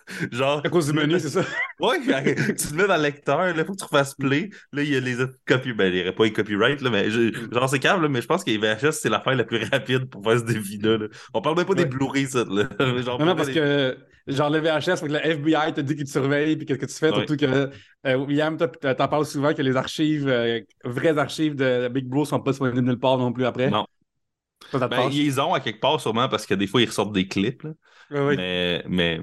[0.33, 0.61] Genre.
[0.65, 1.43] À cause du menu, c'est ça?
[1.81, 4.51] Oui, tu te mets dans le lecteur, il faut que tu fasses play.
[4.73, 5.17] Là, il y a les
[5.47, 5.73] copies.
[5.73, 8.43] Ben, il n'y aurait pas les copyright, là, mais genre, c'est calme, mais je pense
[8.43, 10.99] que les VHS, c'est l'affaire la plus rapide pour faire ce défi-là.
[11.35, 12.45] On parle même pas des Blu-ray, ça.
[12.45, 12.69] Là.
[13.01, 16.57] Genre, non, parce que, genre, le VHS, que le FBI te dit qu'il te surveille,
[16.57, 17.71] puis qu'est-ce que tu fais, surtout que,
[18.07, 22.41] euh, William, t'en parles souvent que les archives, euh, vraies archives de Big Bro sont
[22.41, 23.71] pas disponibles nulle part non plus après.
[23.71, 23.87] Non.
[24.73, 27.63] Ben, ils ont à quelque part sûrement parce que des fois ils ressortent des clips.
[27.63, 27.71] Là.
[28.11, 29.21] Oui, mais, mais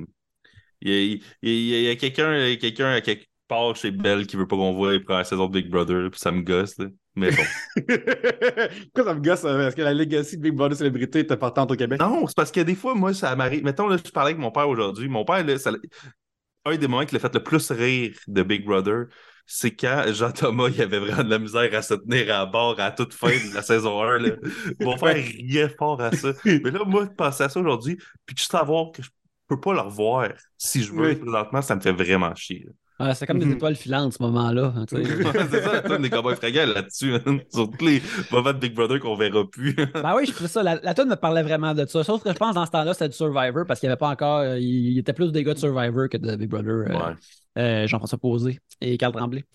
[0.85, 4.93] il y a, quelqu'un quelqu'un à quelque part chez Belle qui veut pas qu'on voit
[4.93, 6.77] les premières saisons de Big Brother, puis ça me gosse.
[6.77, 6.87] Là.
[7.15, 7.43] Mais bon.
[8.93, 9.43] Pourquoi ça me gosse?
[9.45, 11.99] Est-ce que la legacy de Big Brother célébrité est importante au Québec?
[11.99, 13.63] Non, c'est parce que des fois, moi, ça m'arrive.
[13.63, 15.07] Mettons, là, je parlais avec mon père aujourd'hui.
[15.07, 15.71] Mon père, là, ça...
[16.65, 19.05] un des moments qui l'a fait le plus rire de Big Brother,
[19.45, 22.91] c'est quand Jean-Thomas il avait vraiment de la misère à se tenir à bord à
[22.91, 24.17] toute fin de la saison 1.
[24.19, 24.29] Là.
[24.79, 26.33] Ils vont faire rien fort à ça.
[26.43, 29.09] Mais là, moi, de penser à ça aujourd'hui, puis de savoir que je
[29.47, 32.67] peux pas le revoir si je veux présentement, ça me fait vraiment chier.
[33.13, 33.53] c'est comme des mhm.
[33.53, 34.73] étoiles filantes, ce moment-là.
[34.75, 38.60] Hein, c'est ça, la tonne des cowboys fringants là-dessus, hein, sur tous les moments de
[38.60, 39.75] Big Brother qu'on verra plus.
[39.93, 40.63] ben oui, je fais ça.
[40.63, 42.03] La, la me parlait vraiment de ça.
[42.03, 44.10] Sauf que je pense dans ce temps-là, c'était du Survivor parce qu'il n'y avait pas
[44.10, 44.39] encore.
[44.39, 46.67] Euh, il, était plus des gars de Survivor que de Big Brother.
[46.67, 47.13] Euh,
[47.58, 49.45] euh, Jean-François Posé et Carl Tremblay.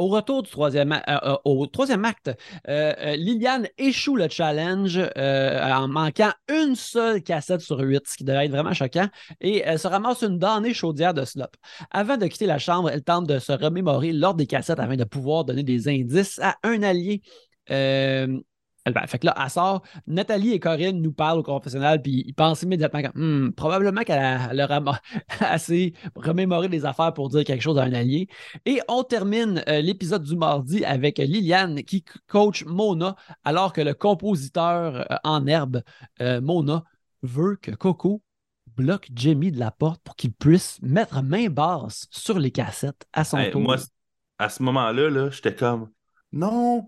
[0.00, 2.30] Au retour du troisième, euh, euh, au troisième acte,
[2.68, 8.46] euh, Liliane échoue le challenge en manquant une seule cassette sur huit, ce qui devrait
[8.46, 9.08] être vraiment choquant,
[9.42, 11.50] et elle se ramasse une damnée chaudière de slop.
[11.90, 15.04] Avant de quitter la chambre, elle tente de se remémorer l'ordre des cassettes afin de
[15.04, 17.20] pouvoir donner des indices à un allié.
[18.86, 19.82] Ben, fait que là, elle sort.
[20.06, 24.56] Nathalie et Corinne nous parlent au confessionnal, puis ils pensent immédiatement que hmm, probablement qu'elle
[24.56, 25.00] leur a
[25.40, 28.28] assez remémoré des affaires pour dire quelque chose à un allié.
[28.64, 33.92] Et on termine euh, l'épisode du mardi avec Liliane qui coach Mona, alors que le
[33.92, 35.82] compositeur euh, en herbe,
[36.22, 36.84] euh, Mona,
[37.22, 38.22] veut que Coco
[38.76, 43.24] bloque Jamie de la porte pour qu'il puisse mettre main basse sur les cassettes à
[43.24, 43.60] son tour.
[43.60, 43.76] Moi,
[44.38, 45.90] à ce moment-là, -là, j'étais comme
[46.32, 46.86] non,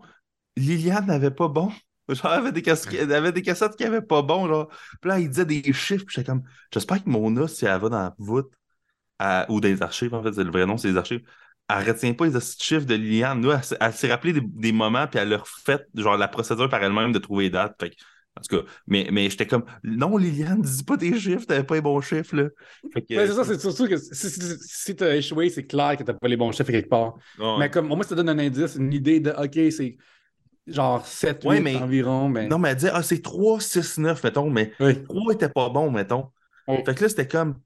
[0.56, 1.70] Liliane n'avait pas bon.
[2.08, 4.48] Genre, elle avait des, cassettes, avait des cassettes qui n'avaient pas bon.
[4.48, 4.68] Genre.
[5.00, 6.04] Puis là, il disait des chiffres.
[6.08, 8.52] J'étais comme, j'espère que Mona, si elle va dans la voûte,
[9.48, 11.22] ou dans les archives, en fait, c'est le vrai nom, c'est les archives,
[11.68, 13.40] elle retient pas les chiffres de Liliane.
[13.40, 17.12] Nous, elle, s'est rappelé des, moments, puis elle leur fait genre la procédure par elle-même
[17.12, 17.76] de trouver les dates.
[17.80, 17.94] Fait
[18.34, 21.74] en tout cas, mais, mais j'étais comme, non, Liliane, dis pas tes chiffres, t'avais pas
[21.74, 22.48] les bons chiffres, là.
[22.94, 26.38] c'est ça, c'est surtout que si, si, t'as échoué, c'est clair que t'as pas les
[26.38, 27.14] bons chiffres quelque part.
[27.58, 29.98] Mais comme, au moins, ça donne un indice, une idée de, OK, c'est
[30.66, 32.28] genre 7, 8 environ.
[32.28, 32.46] Mais...
[32.48, 35.90] Non, mais elle dit, ah, c'est 3, 6, 9, mettons, mais 3 était pas bon,
[35.90, 36.30] mettons.
[36.66, 37.56] Fait que là, c'était comme,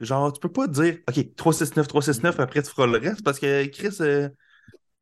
[0.00, 2.86] genre, tu peux pas dire, OK, 3, 6, 9, 3, 6, 9, après tu feras
[2.86, 3.96] le reste parce que Chris.
[4.00, 4.28] Euh...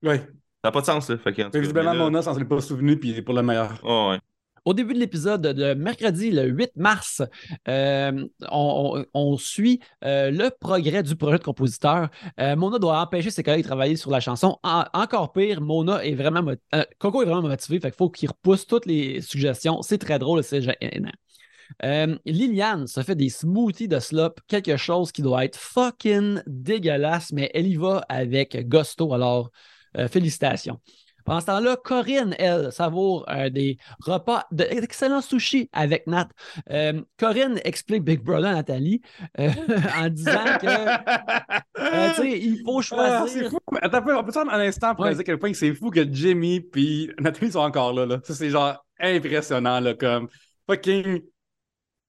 [0.03, 0.17] Oui.
[0.19, 1.19] Ça n'a pas de sens, là.
[1.19, 3.43] Fait que, visiblement, mon os, on s'en est pas souvenu, puis il est pour le
[3.43, 3.81] meilleur.
[3.83, 4.21] Oh, ouais.
[4.65, 7.21] Au début de l'épisode de mercredi, le 8 mars,
[7.69, 12.11] euh, on, suit euh, le progrès du projet de compositeur.
[12.39, 14.59] Euh, Mona doit empêcher ses collègues de travailler sur la chanson.
[14.63, 16.45] encore pire, Mona est vraiment
[17.01, 19.83] Coco est vraiment motivé, fait faut qu'il repousse toutes les suggestions.
[19.83, 21.11] C'est très drôle, c'est gênant.
[22.25, 27.51] Liliane se fait des smoothies de slop, quelque chose qui doit être fucking dégueulasse, mais
[27.53, 29.13] elle y va avec gusto.
[29.13, 29.51] Alors,
[30.09, 30.79] félicitations.
[31.25, 36.29] Pendant ce temps-là, Corinne, elle, savoure euh, des repas d'excellents sushis avec Nat.
[36.71, 39.01] Euh, Corinne explique Big Brother à Nathalie
[39.39, 39.49] euh,
[39.99, 40.67] en disant que,
[42.17, 43.29] sais, il faut ah, choisir.
[43.29, 43.59] c'est fou.
[43.81, 47.11] Attends, on peut un instant pour dire à quel point c'est fou que Jimmy puis
[47.19, 48.07] Nathalie sont encore là.
[48.07, 48.21] là.
[48.25, 50.29] Ça, c'est genre impressionnant, là, comme
[50.69, 51.23] fucking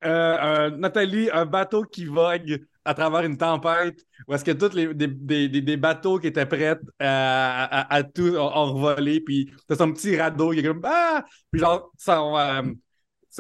[0.04, 5.08] Nathalie, un bateau qui vogue à travers une tempête où est-ce que tous les des,
[5.08, 8.34] des, des, bateaux qui étaient prêts à, à, tout
[8.76, 11.24] volé, puis t'as son petit radeau qui est comme Ah!
[11.52, 12.62] Puis genre, son, euh,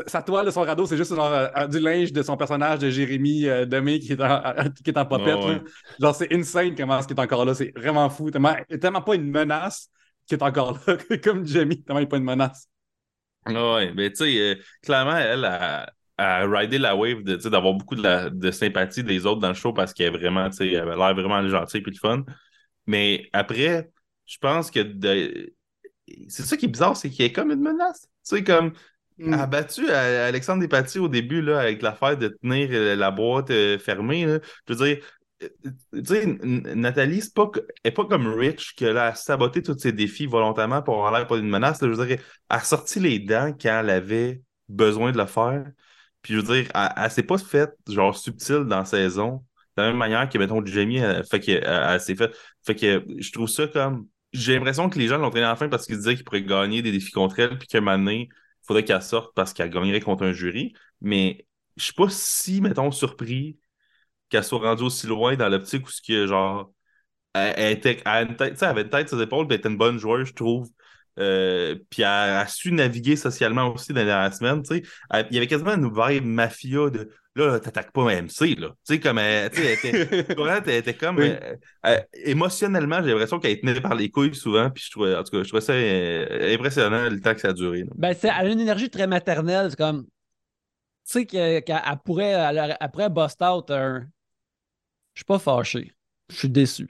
[0.07, 2.89] sa toile de son radeau, c'est juste genre euh, du linge de son personnage de
[2.89, 4.41] Jérémy euh, Demé qui est en,
[4.83, 5.63] qui est en popette.
[5.99, 7.53] Genre, c'est insane comment ce qui est encore là.
[7.53, 8.31] C'est vraiment fou.
[8.31, 9.89] Tellement, tellement pas une menace
[10.25, 12.67] qui est encore là, comme Jamie, tellement il n'est pas une menace.
[13.45, 18.51] Oui, mais tu sais, clairement, elle, a à rider la wave d'avoir beaucoup de, de,
[18.51, 21.47] sympathie des autres dans le show parce qu'elle vraiment, tu sais, elle avait l'air vraiment
[21.47, 22.23] gentille et le fun.
[22.85, 23.91] Mais après,
[24.25, 24.79] je pense que
[26.27, 28.01] c'est ça qui est bizarre, c'est qu'il y a comme une menace.
[28.01, 28.73] Tu sais, comme
[29.17, 29.33] mm.
[29.33, 33.79] a battu Alexandre Despatie au début là, avec l'affaire de tenir euh, la boîte euh,
[33.79, 34.27] fermée.
[34.67, 35.03] Je veux dire,
[35.43, 35.49] euh,
[35.93, 37.49] tu sais, Nathalie, c'est pas,
[37.83, 41.27] est pas comme Rich que là, a saboté tous ses défis volontairement pour avoir l'air
[41.27, 41.79] pas d'une menace.
[41.81, 45.65] je veux dire, elle a sorti les dents quand elle avait besoin de le faire.
[46.23, 49.45] Puis je veux dire, elle, s'est pas faite genre subtile dans saison,
[49.77, 52.35] de la même manière que, mettons, Jamie, elle, fait qu'elle elle, s'est fait.
[52.65, 54.07] Fait que je trouve ça comme.
[54.33, 56.43] J'ai l'impression que les gens l'ont traîné à la fin parce qu'ils disaient qu'ils pourraient
[56.43, 59.53] gagner des défis contre elle, puis qu'à un moment donné, il faudrait qu'elle sorte parce
[59.53, 60.73] qu'elle gagnerait contre un jury.
[61.01, 61.45] Mais
[61.77, 63.59] je suis pas si, mettons, surpris
[64.29, 66.71] qu'elle soit rendue aussi loin dans l'optique où ce que, genre,
[67.33, 70.33] elle, était, elle, avait une tête sur ses épaules, elle était une bonne joueuse, je
[70.33, 70.69] trouve.
[71.19, 74.63] Euh, puis elle a su naviguer socialement aussi dans la semaine.
[74.71, 74.83] Il
[75.31, 78.55] y avait quasiment une vibe mafia de là, t'attaques pas MC.
[78.59, 78.69] Là.
[78.69, 83.79] Tu sais, comme elle, était, était comme euh, euh, émotionnellement, j'ai l'impression qu'elle est tenue
[83.81, 84.69] par les couilles souvent.
[84.69, 85.73] Puis je trouvais, en tout cas, je trouvais ça
[86.53, 87.85] impressionnant le temps que ça a duré.
[87.95, 89.69] Ben, elle a une énergie très maternelle.
[89.69, 90.05] C'est comme.
[91.05, 91.63] Tu sais qu'elle
[92.05, 94.07] pourrait, elle, pourrait bust out un.
[95.13, 95.93] Je suis pas fâché.
[96.29, 96.87] Je suis déçu.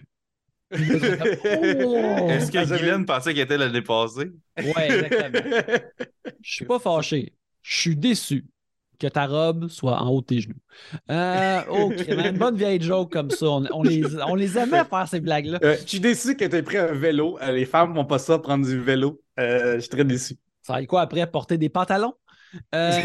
[2.30, 4.32] Est-ce que Guylaine pensait qu'elle était l'année passée?
[4.58, 5.62] Oui, exactement.
[6.42, 7.34] Je suis pas fâché.
[7.62, 8.46] Je suis déçu.
[9.00, 10.56] que ta robe soit en haut de tes genoux.
[11.12, 13.48] Euh, oh, une bonne vieille joke comme ça.
[13.48, 15.60] On, les, on les aimait faire ces blagues-là.
[15.64, 17.38] Euh, je suis déçu que tu aies pris un vélo.
[17.42, 19.22] Euh, les femmes vont pas ça, prendre du vélo.
[19.38, 20.36] je suis très déçu.
[20.62, 21.30] Ça va quoi après?
[21.30, 22.14] Porter des pantalons?
[22.76, 23.02] Euh,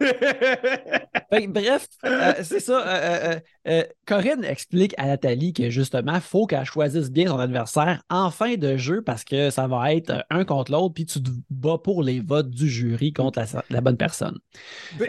[1.48, 3.40] bref, euh, c'est ça.
[3.66, 8.30] Euh, Corinne explique à Nathalie que justement, il faut qu'elle choisisse bien son adversaire en
[8.30, 11.78] fin de jeu parce que ça va être un contre l'autre, puis tu te bats
[11.82, 14.38] pour les votes du jury contre la, bonne personne.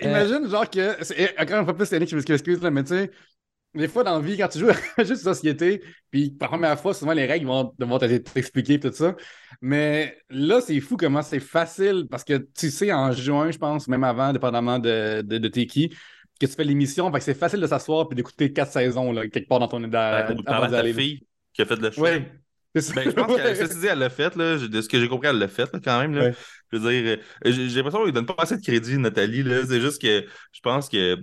[0.02, 1.42] Imagine, genre que.
[1.42, 3.12] Encore une fois plus, c'est Yannick qui m'excuse, mais tu sais,
[3.74, 6.94] des fois dans la vie, quand tu joues à juste société, puis par première fois,
[6.94, 9.16] souvent les règles vont devoir t'expliquer tout ça.
[9.62, 13.88] Mais là, c'est fou comment c'est facile parce que tu sais, en juin, je pense,
[13.88, 15.90] même avant, dépendamment de, de, de t'es qui,
[16.40, 19.28] que tu fais l'émission, fait que c'est facile de s'asseoir et d'écouter quatre saisons là,
[19.28, 20.28] quelque part dans ton état.
[20.46, 22.12] Par ta fille qui a fait choix.
[22.12, 22.24] Oui.
[22.76, 24.58] Ben, je pense que dit, elle l'a fait, là.
[24.58, 26.16] De ce que j'ai compris, elle l'a fait quand même.
[26.16, 26.32] Là.
[26.72, 29.44] Je veux dire, euh, j'ai l'impression qu'elle ne donne pas assez de crédit, Nathalie.
[29.68, 31.20] C'est juste que je pense que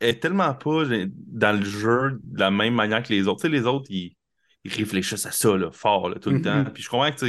[0.00, 3.42] est tellement pas dans le jeu de la même manière que les autres.
[3.42, 4.14] Tu sais, les autres, ils,
[4.64, 6.62] réfléchissent à ça là, fort tout le temps.
[6.62, 6.72] Mm-hmm.
[6.72, 7.26] Puis je comprends que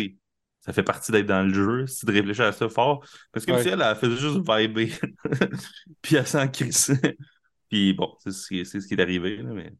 [0.60, 3.06] ça fait partie d'être dans le jeu, c'est de réfléchir à ça fort.
[3.32, 4.92] Parce que si elle, a fait juste vibrer.
[6.02, 6.92] puis elle s'en crisse.
[7.70, 9.38] puis bon, c'est ce, qui est arrivé.
[9.38, 9.72] Là, mais...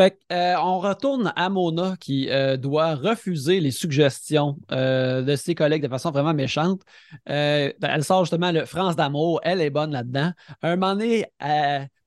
[0.00, 0.16] Mm-hmm.
[0.32, 5.82] Euh, on retourne à Mona qui euh, doit refuser les suggestions euh, de ses collègues
[5.82, 6.82] de façon vraiment méchante.
[7.26, 10.32] Ben, elle sort justement le France d'amour, elle est bonne là-dedans.
[10.62, 11.26] Un moment donné,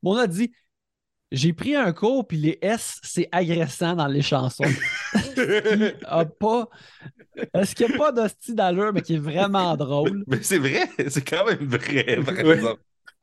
[0.02, 0.52] Mona dit
[1.32, 4.64] J'ai pris un cours, puis les S, c'est agressant dans les chansons.
[6.40, 6.68] pas.
[7.54, 10.24] Est-ce qu'il n'y a pas d'hostie d'allure, mais qui est vraiment drôle?
[10.28, 12.20] Mais c'est vrai, c'est quand même vrai,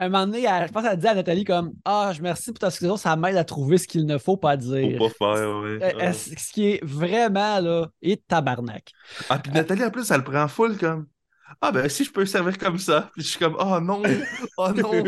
[0.00, 2.70] un moment donné, je pense qu'elle dit à Nathalie comme Ah, je merci pour ta
[2.70, 4.96] suggestion, ça m'aide à trouver ce qu'il ne faut pas dire.
[4.98, 5.78] Faut pas faire, oui.
[5.82, 8.92] Euh, ce qui est vraiment là, et tabarnak.
[9.28, 11.06] Ah, puis Nathalie, en plus, elle prend full comme
[11.60, 13.10] Ah, ben si je peux servir comme ça.
[13.12, 14.02] Puis je suis comme Oh non,
[14.56, 15.04] oh non.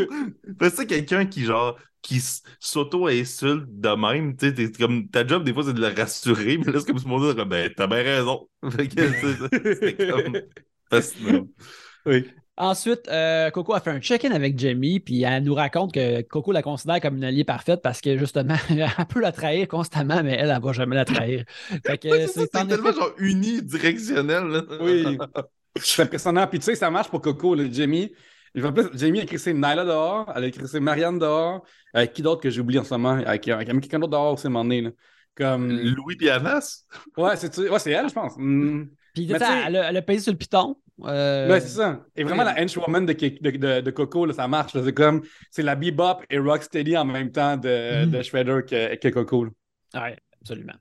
[0.69, 2.21] c'est quelqu'un qui, genre, qui
[2.59, 6.71] s'auto-insulte de même, tu sais, comme ta job, des fois, c'est de le rassurer, mais
[6.71, 8.47] là, c'est comme ce monde comme Ben, t'as bien raison.
[8.69, 10.39] c'est comme
[10.91, 11.47] fascinant.
[12.05, 12.27] Oui.
[12.55, 16.51] Ensuite, euh, Coco a fait un check-in avec Jamie, puis elle nous raconte que Coco
[16.51, 20.33] la considère comme une alliée parfaite parce que justement, elle peut la trahir constamment, mais
[20.33, 21.45] elle, elle va jamais la trahir.
[21.71, 24.63] c'est tellement genre unidirectionnel.
[24.81, 25.17] Oui.
[25.77, 26.45] c'est impressionnant.
[26.45, 28.11] Puis tu sais, ça marche pour Coco, là, Jamie.
[28.53, 31.65] Jamie a écrit Nyla dehors, elle a écrit Marianne dehors.
[31.91, 33.19] Avec qui d'autre que j'ai oublié en ce moment?
[33.25, 34.91] Avec, quelqu'un d'autre dehors aussi, à un moment donné.
[35.35, 35.71] Comme...
[35.71, 36.83] Louis Dianas?
[37.17, 38.33] Ouais, c'est ouais, elle, je pense.
[38.37, 38.85] Hmm.
[39.15, 40.75] Puis, tu sais, elle, elle, a payé sur le piton.
[41.01, 41.49] Euh...
[41.49, 42.05] Ouais, c'est ça.
[42.15, 44.73] Et vraiment, la henchwoman de, de, de, Coco, là, ça marche.
[44.73, 48.11] C'est comme, c'est la bebop et rocksteady en même temps de, mm.
[48.11, 49.47] de Shredder que, que Coco.
[49.95, 50.09] Oui,
[50.41, 50.73] absolument.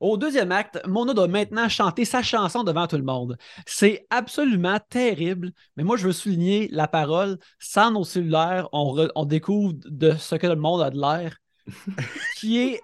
[0.00, 3.36] Au deuxième acte, Mona doit maintenant chanter sa chanson devant tout le monde.
[3.66, 7.38] C'est absolument terrible, mais moi, je veux souligner la parole.
[7.58, 11.36] Sans nos cellulaires, on, on découvre de ce que le monde a de l'air
[12.36, 12.80] qui est.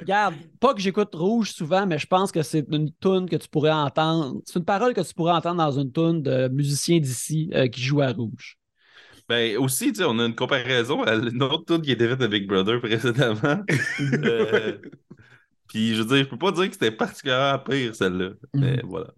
[0.00, 3.48] Regarde, pas que j'écoute Rouge souvent, mais je pense que c'est une tune que tu
[3.48, 4.40] pourrais entendre.
[4.44, 7.82] C'est une parole que tu pourrais entendre dans une tune de musiciens d'ici euh, qui
[7.82, 8.58] jouent à Rouge.
[9.28, 12.22] Ben aussi, tu sais, on a une comparaison à une autre tune qui était faite
[12.22, 13.64] avec Brother précédemment.
[14.00, 14.76] euh,
[15.74, 18.30] puis je veux dire, je peux pas dire que c'était particulièrement pire celle-là.
[18.54, 18.82] Mais mhm.
[18.84, 19.08] voilà.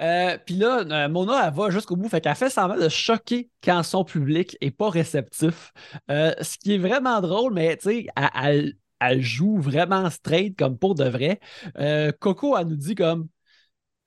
[0.00, 2.08] Euh, puis là, euh, Mona, elle va jusqu'au bout.
[2.08, 5.72] Fait qu'elle fait semblant de choquer quand son public est pas réceptif.
[6.10, 10.96] Euh, ce qui est vraiment drôle, mais tu sais, elle, joue vraiment straight comme pour
[10.96, 11.38] de vrai.
[12.18, 13.28] Coco, elle nous dit comme.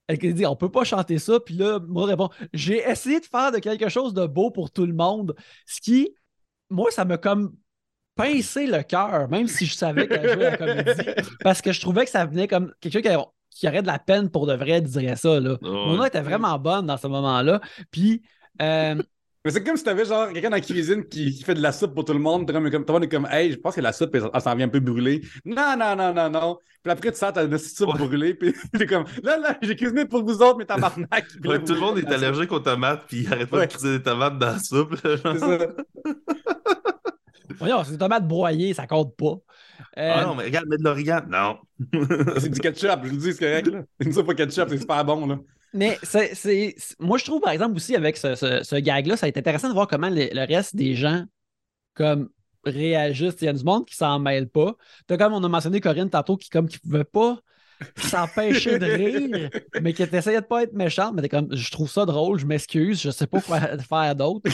[0.07, 1.39] Elle dit on peut pas chanter ça.
[1.39, 4.85] Puis là, Mona répond j'ai essayé de faire de quelque chose de beau pour tout
[4.85, 5.33] le monde.
[5.65, 6.13] Ce qui,
[6.69, 7.55] moi, ça me comme
[8.15, 12.05] pincer le cœur, même si je savais qu'elle jouait la comédie, parce que je trouvais
[12.05, 13.01] que ça venait comme quelqu'un
[13.51, 15.39] qui, aurait de la peine pour de vrai dirait ça.
[15.39, 15.57] Là.
[15.61, 17.61] Mon était vraiment bonne dans ce moment-là.
[17.91, 18.21] Puis.
[18.61, 18.95] Euh,
[19.45, 21.93] mais c'est comme si t'avais genre quelqu'un dans la cuisine qui, fait de la soupe
[21.93, 22.51] pour tout le monde.
[22.51, 24.55] Comme, comme, tout le monde est comme, hey, je pense que la soupe, elle, s'en
[24.55, 25.21] vient un peu brûlée.
[25.43, 26.57] Non, non, non, non, non.
[26.83, 28.33] Puis après, tu sens, t'as une soupe brûlée.
[28.33, 31.25] Puis t'es comme, là, là, j'ai cuisiné pour vous autres, mais tabarnak.
[31.45, 34.03] Ouais, tout le monde est allergique aux tomates, puis il arrête pas de cuisiner des
[34.03, 34.95] tomates dans la soupe.
[35.01, 35.57] C'est ça.
[37.57, 39.37] Voyons, c'est des tomates broyées, ça compte pas.
[39.97, 41.21] Euh, ah non, mais regarde, mets de l'origan.
[41.29, 41.57] Non.
[42.39, 43.67] c'est du ketchup, je vous dis, c'est correct.
[43.67, 43.83] Là.
[43.99, 45.25] Une soupe au ketchup, c'est super bon.
[45.25, 45.39] Là.
[45.73, 49.39] Mais c'est, moi, je trouve, par exemple, aussi avec ce, ce, gag-là, ça a été
[49.39, 51.25] intéressant de voir comment le, reste des gens
[51.93, 52.29] comme
[52.63, 53.35] réagissent.
[53.41, 54.75] Il y a du monde qui s'en mêle pas.
[55.09, 57.39] As, comme on a mentionné Corinne tantôt, qui comme qui pouvait pas
[57.97, 59.49] s'empêcher de rire,
[59.81, 62.45] mais qui essayait de pas être méchante, mais t'es comme, je trouve ça drôle, je
[62.45, 63.59] m'excuse, je sais pas quoi
[63.89, 64.49] faire d'autre.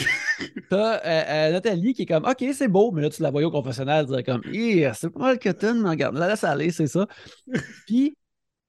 [0.70, 3.46] T'as euh, euh, Nathalie qui est comme, OK, c'est beau, mais là, tu la voyais
[3.46, 7.06] au confessionnal dire comme, c'est pas mal que tu regarde, la laisse aller, c'est ça.
[7.86, 8.16] Puis,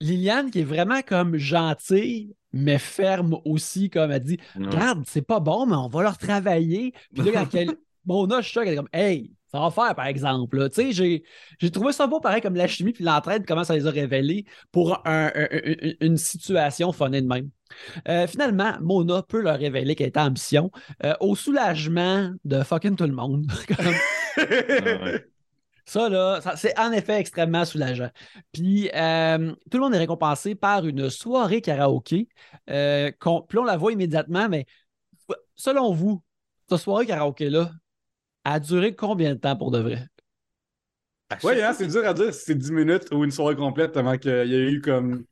[0.02, 5.40] Liliane qui est vraiment comme gentille, mais ferme aussi, comme elle dit Regarde, c'est pas
[5.40, 6.94] bon, mais on va leur travailler.
[7.14, 7.72] Puis là, quand elle.
[8.06, 10.70] Bon, là, je suis elle est comme Hey, ça va faire, par exemple.
[10.70, 11.24] Tu sais,
[11.60, 14.46] j'ai trouvé ça beau, pareil, comme la chimie puis l'entraide, comment ça les a révélés
[14.72, 17.50] pour une situation funnée de même.
[18.08, 20.72] Euh, finalement, Mona peut leur révéler qu'elle est en mission
[21.04, 23.46] euh, au soulagement de fucking tout le monde.
[24.36, 25.20] Ah
[25.86, 28.10] ça, là, c'est en effet extrêmement soulageant.
[28.54, 32.30] Puis, euh, tout le monde est récompensé par une soirée karaoké.
[32.70, 34.66] Euh, puis, on la voit immédiatement, mais
[35.56, 36.24] selon vous,
[36.70, 37.70] cette soirée karaoké-là
[38.44, 40.08] a duré combien de temps pour de vrai?
[41.44, 44.18] Oui, hein, c'est dur à dire si c'est 10 minutes ou une soirée complète, tellement
[44.18, 45.24] qu'il y a eu comme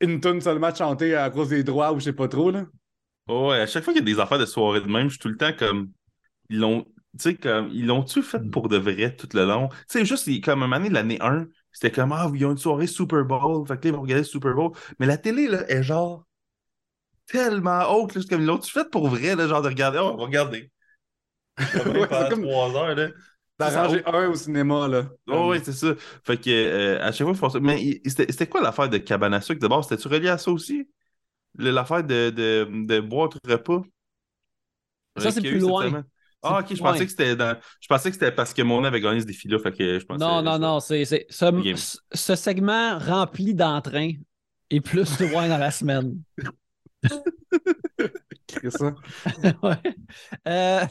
[0.00, 2.50] une tonne seulement chantée à cause des droits ou je sais pas trop.
[2.50, 2.66] Là.
[3.28, 5.18] ouais, à chaque fois qu'il y a des affaires de soirée de même, je suis
[5.18, 5.90] tout le temps comme.
[6.50, 6.84] Ils l'ont
[7.18, 9.68] tu sais, comme, ils l'ont-tu fait pour de vrai tout le long?
[9.68, 12.58] Tu sais, juste comme un année de l'année 1, c'était comme, ah, ils ont une
[12.58, 14.72] soirée Super Bowl, fait que là, ils vont regarder Super Bowl.
[14.98, 16.26] Mais la télé, là, est genre
[17.26, 20.24] tellement haute, là, comme, ils l'ont-tu fait pour vrai, là, genre de regarder, oh, on
[21.86, 23.08] ouais, comme trois heures, là.
[23.58, 25.08] D'arranger un au cinéma, là.
[25.28, 25.94] Oh, oui, c'est ça.
[26.24, 27.60] Fait que, euh, à chaque fois, ça.
[27.60, 29.84] Mais c'était quoi l'affaire de cabane à sucre d'abord?
[29.84, 30.88] C'était-tu relié à ça aussi?
[31.56, 33.82] L'affaire de, de, de boire tout repas?
[35.16, 36.04] Ça, c'est plus loin.
[36.42, 37.56] Ah, ok, je pensais que c'était dans...
[37.80, 39.58] Je pensais que c'était parce que mon avait gagné ce défi-là.
[39.60, 40.22] Fait que je pensais...
[40.22, 40.78] Non, non, non.
[40.80, 41.16] C'est, ce,
[42.12, 44.10] ce, segment rempli d'entrain
[44.68, 46.20] et plus de moins dans la semaine.
[48.70, 48.94] ça.
[49.62, 49.94] ouais.
[50.46, 50.86] Euh...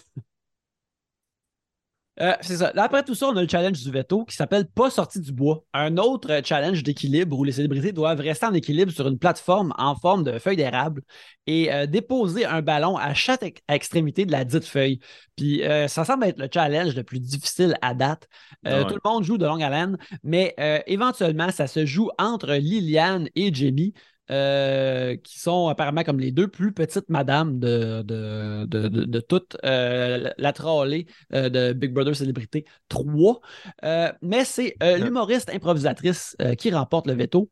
[2.23, 2.71] Euh, c'est ça.
[2.73, 5.33] Là, après tout ça, on a le challenge du veto qui s'appelle Pas sorti du
[5.33, 5.65] bois.
[5.73, 9.95] Un autre challenge d'équilibre où les célébrités doivent rester en équilibre sur une plateforme en
[9.95, 11.01] forme de feuille d'érable
[11.47, 14.99] et euh, déposer un ballon à chaque extrémité de la dite feuille.
[15.35, 18.29] Puis euh, ça semble être le challenge le plus difficile à date.
[18.63, 20.55] Tout le monde joue de longue haleine, mais
[20.87, 23.93] éventuellement, ça se joue entre Liliane et Jamie.
[24.31, 30.29] Euh, qui sont apparemment comme les deux plus petites madames de, de, de, toute euh,
[30.37, 33.41] la trollée euh, de Big Brother Célébrité 3.
[34.21, 37.49] mais c'est l'humoriste improvisatrice qui remporte le veto.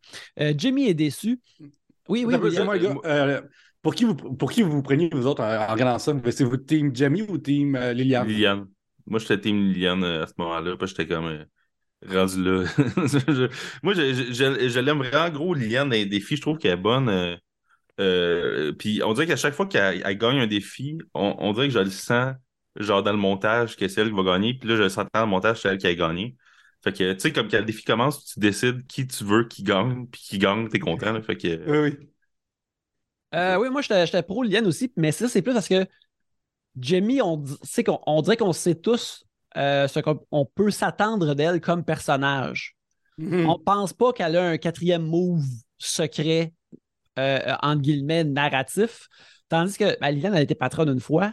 [0.56, 1.42] Jimmy est déçu.
[2.08, 2.58] Oui, oui, oui.
[3.82, 6.14] pour, qui vous, pour qui vous vous preniez, vous autres, en, regardant ça?
[6.32, 8.28] C'est votre team Jamie ou team Liliane?
[8.28, 8.68] Liliane.
[9.08, 10.76] Moi, j'étais team Liliane à ce moment-là.
[10.86, 11.46] J'étais comme
[12.08, 12.64] rendu là.
[13.84, 16.36] moi, je, l'aime vraiment gros, Liliane, les défis.
[16.36, 17.10] Je trouve qu'elle est bonne.
[17.10, 17.36] Euh,
[18.00, 21.80] euh, puis on dirait qu'à chaque fois qu'elle gagne un défi, on, dirait que je
[21.80, 22.36] le sens,
[22.76, 24.54] genre dans le montage, que c'est elle qui va gagner.
[24.56, 26.36] Puis là, je le sens dans le montage, c'est elle qui a gagné.
[26.84, 29.62] Fait que, tu sais, comme quand le défi commence, tu décides qui tu veux qui
[29.62, 31.22] gagne, puis qui gagne, t'es content.
[31.22, 31.70] fait que...
[31.70, 32.08] Oui, oui.
[33.36, 35.86] Euh, oui, moi, j'étais pro Liliane aussi, mais ça, c'est plus parce que
[36.80, 37.44] Jamie, on,
[38.08, 39.26] on dirait qu'on sait tous
[39.58, 42.76] euh, ce qu'on peut s'attendre d'elle comme personnage.
[43.18, 43.50] Mhm.
[43.50, 45.44] On ne pense pas qu'elle a un quatrième move
[45.78, 46.54] secret,
[47.20, 49.08] euh, entre guillemets, narratif.
[49.50, 51.32] Tandis que ben, Liliane, a été patronne une fois.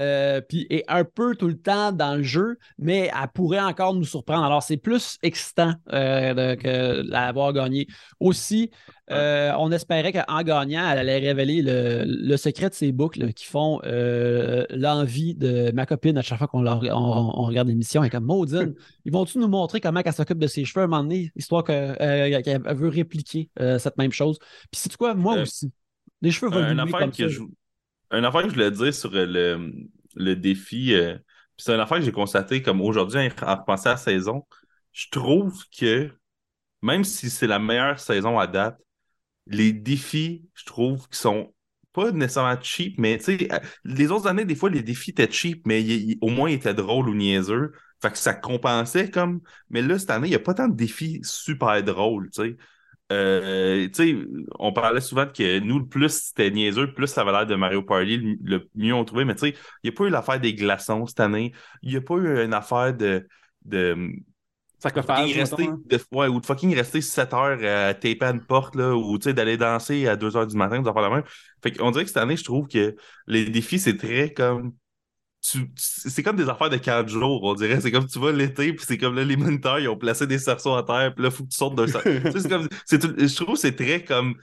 [0.00, 3.94] Euh, puis est un peu tout le temps dans le jeu, mais elle pourrait encore
[3.94, 4.44] nous surprendre.
[4.44, 7.86] Alors, c'est plus excitant euh, que l'avoir gagné.
[8.18, 8.70] Aussi,
[9.10, 13.80] euh, on espérait qu'en gagnant, elle allait révéler le, secret de ses boucles qui font
[13.84, 18.02] l'envie de ma copine à chaque fois qu'on on, regarde l'émission.
[18.02, 20.84] Elle est comme Maudine, ils vont-tu nous montrer comment elle s'occupe de ses cheveux à
[20.84, 24.38] un moment donné, histoire qu'elle veut répliquer cette même chose?
[24.70, 25.72] Puis, c'est quoi, moi aussi.
[26.22, 26.60] Les cheveux vont
[26.98, 27.28] comme ça
[28.12, 29.72] une affaire que je voulais dire sur le,
[30.14, 31.16] le défi, euh,
[31.56, 34.46] c'est une affaire que j'ai constaté comme aujourd'hui, en repensant à la saison,
[34.92, 36.10] je trouve que
[36.82, 38.78] même si c'est la meilleure saison à date,
[39.46, 41.52] les défis, je trouve, qui sont
[41.92, 45.30] pas nécessairement cheap, mais tu sais, euh, les autres années, des fois, les défis étaient
[45.30, 45.84] cheap, mais
[46.20, 47.72] au moins ils étaient drôles ou niaiseux.
[48.02, 49.40] Fait que ça compensait comme.
[49.70, 52.56] Mais là, cette année, il n'y a pas tant de défis super drôles, tu sais.
[53.12, 53.88] Euh,
[54.58, 57.82] on parlait souvent que nous, le plus c'était niaiseux, plus ça avait l'air de Mario
[57.82, 59.24] Party, le, mieux on trouvait.
[59.24, 61.52] Mais tu sais, il n'y a pas eu l'affaire des glaçons cette année.
[61.82, 63.26] Il n'y a pas eu une affaire de.
[63.64, 64.10] de
[65.34, 68.94] Rester, de, ouais, ou de fucking rester 7 heures à taper à une porte, là,
[68.94, 71.24] ou d'aller danser à 2 heures du matin, faire la même.
[71.62, 72.94] Fait qu'on dirait que cette année, je trouve que
[73.26, 74.72] les défis, c'est très comme
[75.76, 77.80] c'est comme des affaires de 4 jours, on dirait.
[77.80, 80.38] C'est comme tu vas l'été, puis c'est comme là, les moniteurs, ils ont placé des
[80.38, 81.86] cerceaux à terre, puis là, il faut que tu sortes d'un
[82.48, 84.34] comme, Je trouve que c'est très comme.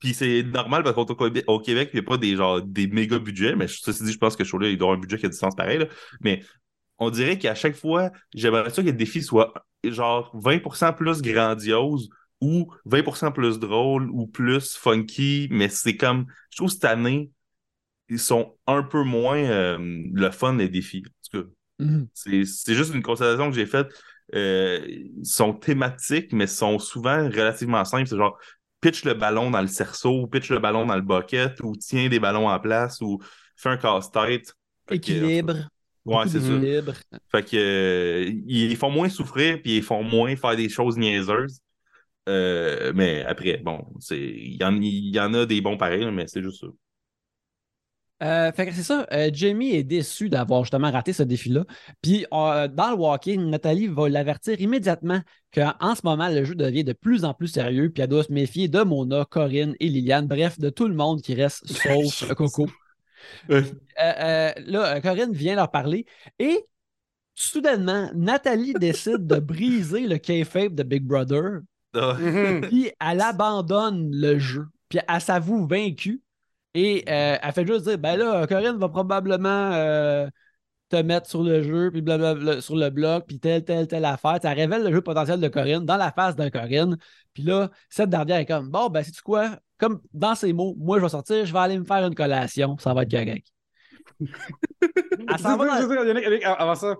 [0.00, 1.06] Puis c'est normal parce qu'au
[1.46, 4.18] au Québec, il n'y a pas des, genre, des méga budgets, mais ceci dit, je
[4.18, 5.78] pense que là il doit avoir un budget qui a du sens pareil.
[5.78, 5.86] Là.
[6.20, 6.42] Mais
[6.98, 9.52] on dirait qu'à chaque fois, j'aimerais ça que le défi soit
[9.84, 12.08] genre 20% plus grandiose
[12.40, 16.26] ou 20% plus drôle ou plus funky, mais c'est comme.
[16.50, 17.30] Je trouve cette année,
[18.08, 19.78] ils sont un peu moins euh,
[20.12, 21.04] le fun des défis.
[21.06, 22.08] En tout cas, mhm.
[22.14, 23.88] c'est juste une constatation que j'ai faite.
[24.34, 28.06] Euh, ils sont thématiques, mais sont souvent relativement simples.
[28.06, 28.38] C'est genre,
[28.80, 32.20] pitch le ballon dans le cerceau, pitch le ballon dans le bucket, ou tient des
[32.20, 33.18] ballons en place, ou
[33.56, 34.54] fait un casse-tête.
[34.90, 35.68] Équilibre.
[36.08, 36.92] Ouais, c'est ça.
[37.30, 41.60] Fait que euh, ils font moins souffrir, puis ils font moins faire des choses niaiseuses.
[42.28, 46.60] Euh, mais après, bon, il y, y, en a des bons pareils, mais c'est juste
[46.60, 46.66] ça.
[48.20, 49.06] Euh, fait que c'est ça.
[49.32, 51.64] Jamie est déçu d'avoir justement raté ce défi-là.
[52.02, 55.20] Puis dans le walking, Nathalie va l'avertir immédiatement
[55.54, 57.90] qu'en ce moment, le jeu devient de plus en plus sérieux.
[57.90, 60.26] Puis elle doit se méfier de Mona, Corinne et Liliane.
[60.26, 62.66] Bref, de tout le monde qui reste sauf Coco.
[63.48, 66.06] Là, Corinne vient leur parler
[66.38, 66.64] et
[67.38, 71.60] soudainement, Nathalie décide de briser le kayfabe de Big Brother.
[71.94, 72.16] Ah.
[72.62, 74.66] puis elle abandonne le jeu.
[74.88, 76.22] Puis elle s'avoue vaincue.
[76.74, 80.28] Et euh, elle fait juste dire ben là, Corinne va probablement euh,
[80.90, 84.38] te mettre sur le jeu, puis blablabla, sur le bloc, puis telle, telle, telle affaire.
[84.42, 86.96] Ça révèle le jeu potentiel de Corinne dans la face d'un Corinne.
[87.34, 89.58] Puis là, cette dernière est comme bon, ben, sais-tu quoi?
[89.78, 92.76] Comme dans ces mots, moi, je vais sortir, je vais aller me faire une collation,
[92.78, 93.46] ça va être correct.
[95.28, 95.38] Avant
[96.74, 96.96] ça,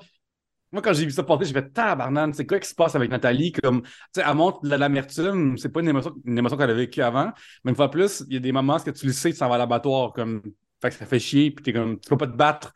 [0.71, 3.11] moi, quand j'ai vu ça porter, j'ai fait tabarnane, c'est quoi qui se passe avec
[3.11, 3.53] Nathalie?
[3.53, 6.75] Comme, tu sais, elle montre de l'amertume, c'est pas une émotion, une émotion qu'elle a
[6.75, 7.33] vécue avant,
[7.65, 9.49] mais une fois plus, il y a des moments où tu le sais, tu s'en
[9.49, 10.43] vas à l'abattoir, comme,
[10.83, 12.75] fait que ça fait chier, puis t'es comme, tu peux pas te battre.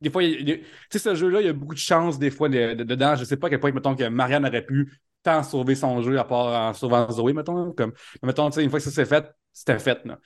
[0.00, 3.14] Des fois, tu sais, ce jeu-là, il y a beaucoup de chance, des fois, dedans.
[3.16, 6.18] Je sais pas à quel point, mettons, que Marianne aurait pu tant sauver son jeu,
[6.18, 7.92] à part en sauvant Zoé, mettons, comme,
[8.22, 10.18] mettons, une fois que ça s'est fait, c'était fait, là.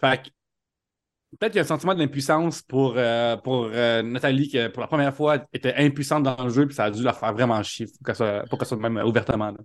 [0.00, 0.28] Fait que,
[1.38, 4.86] peut-être qu'il y a un sentiment d'impuissance pour, euh, pour euh, Nathalie, qui pour la
[4.86, 7.86] première fois était impuissante dans le jeu, puis ça a dû la faire vraiment chier
[7.86, 9.50] pour qu'elle soit, même ouvertement.
[9.50, 9.58] Là.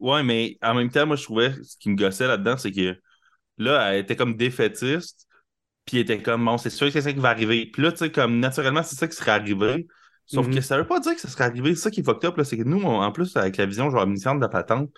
[0.00, 2.98] Ouais, mais en même temps, moi, je trouvais ce qui me gossait là-dedans, c'est que
[3.56, 5.26] là, elle était comme défaitiste,
[5.84, 7.66] puis elle était comme, bon, c'est sûr que c'est ça qui va arriver.
[7.72, 9.86] Puis là, tu sais, comme naturellement, c'est ça qui serait arrivé.
[10.28, 10.60] Sauf que mhm.
[10.60, 11.74] ça veut pas dire que ça serait arrivé.
[11.74, 14.02] C'est ça qui est fucked up, c'est que nous, en plus, avec la vision genre
[14.02, 14.90] omnisciente de la patente,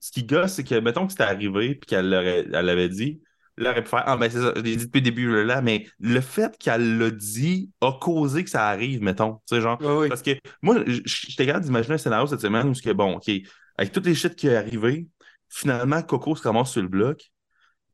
[0.00, 3.20] ce qui gosse, c'est que, mettons que c'était arrivé, puis qu'elle l'avait dit,
[3.60, 5.44] Là, elle aurait pu faire Ah, ben c'est ça, je l'ai dit depuis le début,
[5.44, 9.34] là, mais le fait qu'elle l'a dit a causé que ça arrive, mettons.
[9.46, 9.78] Tu sais, genre.
[10.08, 10.30] Parce que
[10.62, 13.30] moi, j'étais capable d'imaginer un scénario cette semaine où, que, bon, OK,
[13.76, 15.08] avec toutes les shit qui est arrivé,
[15.48, 17.30] finalement, Coco se ramasse sur le bloc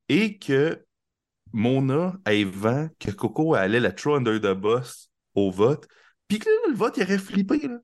[0.09, 0.85] et que
[1.53, 5.89] Mona ait vent que Coco allait la throw under the boss au vote,
[6.29, 7.79] puis que là, le vote, il aurait flippé, là.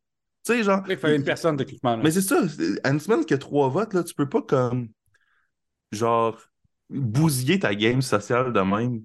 [0.45, 0.83] Tu sais, genre.
[0.89, 1.97] Il fallait une personne, techniquement.
[1.97, 2.43] Mais c'est ça,
[2.85, 4.89] une semaine qu'il y a trois votes, là, tu peux pas comme.
[5.93, 6.39] Genre
[6.93, 9.03] bousiller ta game sociale de même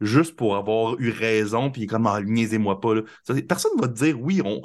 [0.00, 2.94] juste pour avoir eu raison, puis comme, ah, niaisez-moi pas.
[2.94, 3.02] Là.
[3.48, 4.60] Personne ne va te dire oui, on.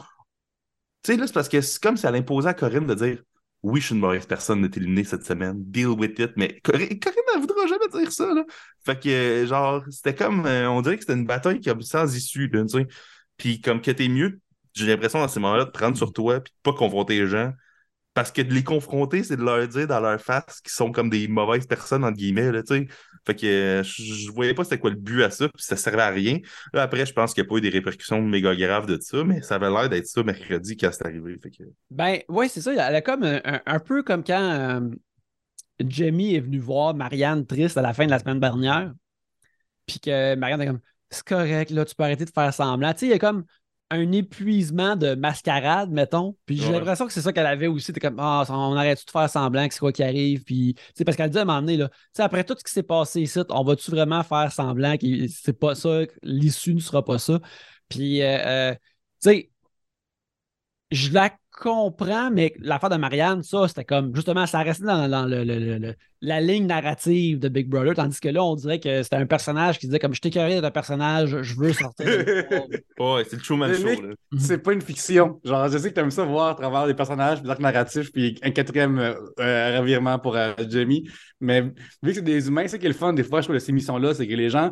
[1.03, 3.23] Tu sais, là, c'est parce que c'est comme si elle imposait à Corinne de dire
[3.63, 6.99] oui, je suis une mauvaise personne de t'éliminer cette semaine, deal with it, mais Corinne,
[6.99, 8.33] Corinne ne voudra jamais dire ça.
[8.33, 8.43] Là.
[8.85, 12.51] Fait que, genre, c'était comme, euh, on dirait que c'était une bataille comme sans issue,
[12.51, 12.87] tu sais.
[13.43, 14.39] Puis comme que t'es mieux,
[14.73, 17.51] j'ai l'impression dans ces moments-là de prendre sur toi, puis de pas confronter les gens,
[18.13, 21.09] parce que de les confronter, c'est de leur dire dans leur face qu'ils sont comme
[21.09, 22.87] des mauvaises personnes, entre guillemets, là, tu sais.
[23.25, 26.03] Fait que euh, je, voyais pas c'était quoi le but à ça, puis ça servait
[26.03, 26.39] à rien.
[26.71, 29.25] Là, après, je pense qu'il n'y a pas eu des répercussions méga graves de ça,
[29.25, 31.37] mais ça avait l'air d'être ça mercredi quand c'est arrivé.
[31.43, 31.63] Fait que...
[31.91, 32.71] Ben, ouais, c'est ça.
[32.71, 34.89] Elle a comme un, peu comme quand euh,
[35.85, 38.93] Jamie est venu voir Marianne triste à la fin de la semaine dernière,
[39.85, 40.79] puis que Marianne est comme
[41.13, 42.91] c'est correct, là, tu peux arrêter de faire semblant.
[42.93, 43.45] Tu sais, il y a comme
[43.93, 46.35] un épuisement de mascarade, mettons.
[46.45, 47.85] Puis j'ai l'impression que c'est ça qu'elle avait aussi.
[47.85, 50.43] C'était comme, ah, on arrête de faire semblant que c'est quoi qui arrive.
[50.43, 53.21] Puis, parce qu'elle dit à un moment donné, là, après tout ce qui s'est passé
[53.21, 57.39] ici, on va-tu vraiment faire semblant que c'est pas ça, l'issue ne sera pas ça?
[57.87, 59.51] Puis, euh, euh, tu sais,
[60.91, 65.95] je la comprends, mais l'affaire de Marianne, ça, c'était comme justement, ça restait dans, le,
[66.21, 69.77] la ligne narrative de Big Brother, tandis que là, on dirait que c'était un personnage
[69.77, 72.07] qui disait comme je t'écœurais d'un personnage, je veux sortir.
[72.99, 74.01] ouais, c'est le Truman Show.
[74.37, 75.39] C'est pas une fiction.
[75.43, 78.39] Genre, je sais que t'aimes ça voir à travers des personnages, des arcs narratifs, puis
[78.41, 81.09] un quatrième euh, euh, revirement pour euh, Jamie.
[81.39, 81.73] Mais vu
[82.03, 83.73] que c'est des humains, c'est qui est le fun des fois, je trouve, de ces
[83.73, 84.71] missions-là, c'est que les gens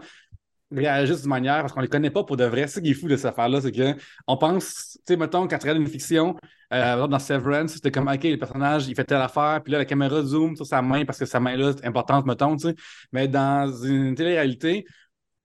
[0.72, 2.68] réagissent de manière parce qu'on les connaît pas pour de vrai.
[2.68, 5.58] C'est ce qui est fou de cette affaire-là, c'est qu'on pense, tu sais, mettons, quand
[5.58, 6.36] tu regardes une fiction,
[6.74, 9.86] euh, dans Severance, c'était comme, OK, le personnage, il fait telle affaire, puis là, la
[9.86, 12.76] caméra zoom sur sa main parce que sa main-là est importante, mettons, tu sais.
[13.12, 14.86] Mais dans une télé-réalité,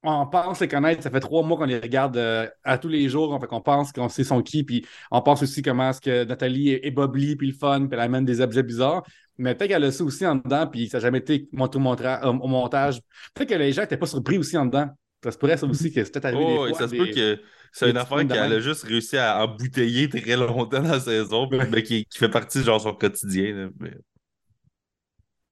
[0.02, 3.08] on pense les connaître, ça fait trois mois qu'on les regarde euh, à tous les
[3.08, 6.24] jours, fait qu'on pense qu'on sait son qui, puis on pense aussi comment est-ce que
[6.24, 9.02] Nathalie est, est puis le fun, puis elle amène des objets bizarres.
[9.38, 11.78] Mais peut-être qu'elle a ça aussi en dedans, puis ça n'a jamais été montré
[12.22, 13.00] au, au montage.
[13.34, 14.88] Peut-être que les gens n'étaient pas surpris aussi en dedans.
[15.24, 16.44] Ça se pourrait ça aussi que c'était arrivé.
[16.46, 17.40] Oh, des fois, ça se peut que
[17.72, 21.82] c'est une affaire qu'elle a juste réussi à embouteiller très longtemps dans la saison, mais
[21.82, 23.70] qui, fait partie de genre son quotidien.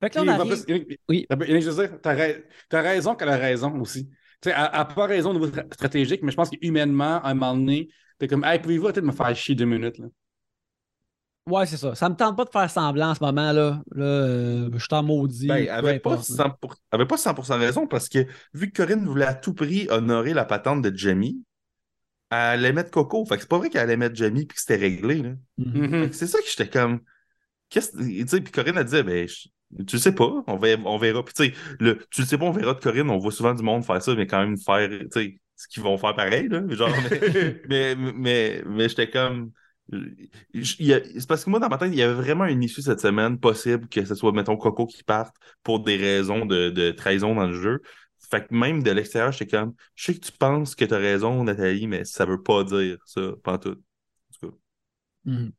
[0.01, 0.65] Fait que là, on arrive...
[1.09, 1.27] Oui.
[1.31, 4.09] Je veux dire, t'as raison qu'elle a raison aussi.
[4.43, 7.35] Tu sais, elle n'a pas raison au niveau stratégique, mais je pense qu'humainement, à un
[7.35, 7.89] moment donné,
[8.19, 9.99] t'es comme, hey, pouvez-vous peut-être me faire chier deux minutes?
[9.99, 10.07] Là?
[11.47, 11.95] Ouais, c'est ça.
[11.95, 13.82] Ça me tente pas de faire semblant en ce moment-là.
[13.95, 15.47] Là, euh, je t'en maudis.
[15.47, 16.55] Ben, elle avait pas, 100%,
[16.90, 20.47] avait pas 100% raison parce que vu que Corinne voulait à tout prix honorer la
[20.47, 21.42] patente de Jamie,
[22.30, 23.26] elle allait mettre Coco.
[23.26, 25.22] Fait que c'est pas vrai qu'elle allait mettre Jamie puis que c'était réglé.
[25.22, 25.30] Là.
[25.59, 26.12] Mhm.
[26.12, 27.01] C'est ça que j'étais comme.
[27.68, 27.95] Qu'est-ce
[28.38, 29.28] Puis Corinne a dit, ben,
[29.86, 31.22] tu sais pas, on, va, on verra.
[31.24, 33.53] Puis tu sais, le, tu le sais pas, on verra de Corinne, on voit souvent
[33.53, 36.49] du monde faire ça, mais quand même faire, tu sais, ce qu'ils vont faire pareil,
[36.49, 36.62] là.
[36.68, 39.53] Genre, mais, mais, mais, mais j'étais comme
[39.91, 43.39] c'est parce que moi, dans ma tête, il y avait vraiment une issue cette semaine
[43.39, 47.61] possible que ce soit, mettons, Coco qui parte pour des raisons de, trahison dans le
[47.61, 47.82] jeu.
[48.30, 50.99] Fait que même de l'extérieur, j'étais comme, je sais que tu penses que tu as
[50.99, 53.76] raison, Nathalie, mais ça veut pas dire ça, pas tout.
[55.24, 55.53] Mhm.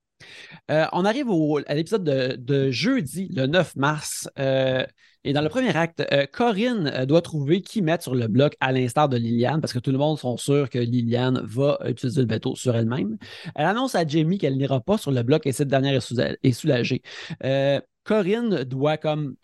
[0.72, 1.28] Euh, on arrive
[1.68, 4.30] à l'épisode de, jeudi, le 9 mars.
[4.40, 4.86] Euh,
[5.26, 8.56] et dans le premier acte, euh, Corinne euh, doit trouver qui mettre sur le bloc
[8.60, 12.22] à l'instar de Liliane, parce que tout le monde sont sûr que Liliane va utiliser
[12.22, 13.18] le bateau sur elle-même.
[13.56, 17.02] Elle annonce à Jamie qu'elle n'ira pas sur le bloc et cette dernière est, soulagée.
[17.44, 19.36] Euh, Corinne doit comme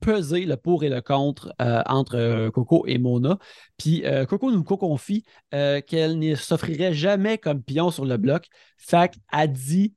[0.00, 3.38] peser le pour et le contre entre Coco et Mona.
[3.76, 8.48] Puis Coco nous confie qu'elle ne s'offrirait jamais comme pion sur le bloc.
[8.76, 9.94] Fait qu'elle dit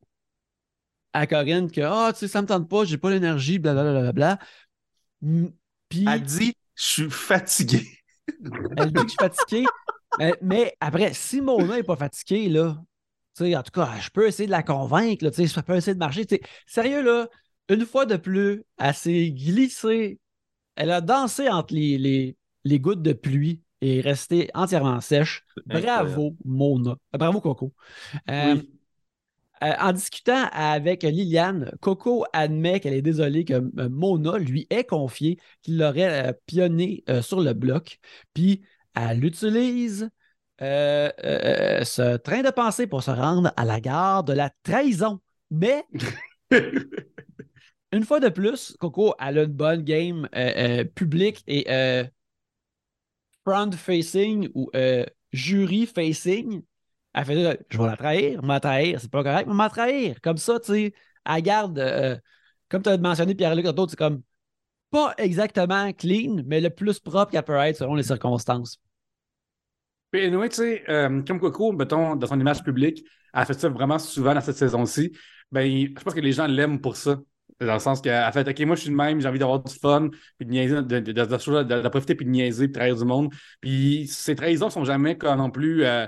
[1.13, 4.37] à Corinne que Ah, tu sais, ça me tente pas, j'ai pas l'énergie, blablabla.
[5.89, 7.87] Puis, elle dit Je suis fatigué.
[8.77, 9.65] elle dit que je suis fatigué.
[10.41, 12.77] mais, après, si Mona n'est pas fatiguée, là,
[13.41, 16.25] en tout cas, je peux essayer de la convaincre, là, je peux essayer de marcher.
[16.65, 17.27] Sérieux, là,
[17.69, 20.19] une fois de plus, elle s'est glissée.
[20.75, 25.43] Elle a dansé entre les, les, gouttes de pluie et est restée entièrement sèche.
[25.65, 26.95] Bravo, Mona.
[27.13, 27.73] Bravo, Coco.
[28.29, 28.61] Euh,
[29.63, 34.83] euh, en discutant avec Liliane, Coco admet qu'elle est désolée que euh, Mona lui ait
[34.83, 37.99] confié qu'il l'aurait euh, pionné sur le bloc.
[38.33, 38.63] Puis
[38.95, 40.09] elle utilise
[40.59, 45.19] ce train de pensée pour se rendre à la gare de la trahison.
[45.51, 45.85] Mais
[47.91, 50.27] une fois de plus, Coco elle a une bonne game
[50.95, 51.65] publique et
[53.45, 54.69] front-facing ou
[55.31, 56.63] jury-facing
[57.15, 60.21] elle fait Je vais la trahir, la trahir, c'est pas correct, mais la trahir.
[60.21, 60.93] Comme ça, tu sais,
[61.25, 62.17] elle garde, euh,
[62.69, 64.21] comme tu as mentionné Pierre-Luc c'est comme
[64.91, 68.79] pas exactement clean, mais le plus propre qu'elle peut être selon les circonstances.
[70.11, 73.03] Puis, tu sais, euh, comme Coco, mettons, dans son image publique,
[73.33, 75.11] elle fait ça vraiment souvent dans cette saison-ci.
[75.51, 77.19] Ben, je pense que les gens l'aiment pour ça.
[77.61, 79.73] Dans le sens qu'elle fait OK, moi je suis le même, j'ai envie d'avoir du
[79.73, 83.33] fun, puis de niaiser, de, profiter, puis de niaiser, puis de trahir du monde.
[83.61, 86.05] Puis ces trahisons sont jamais non plus euh,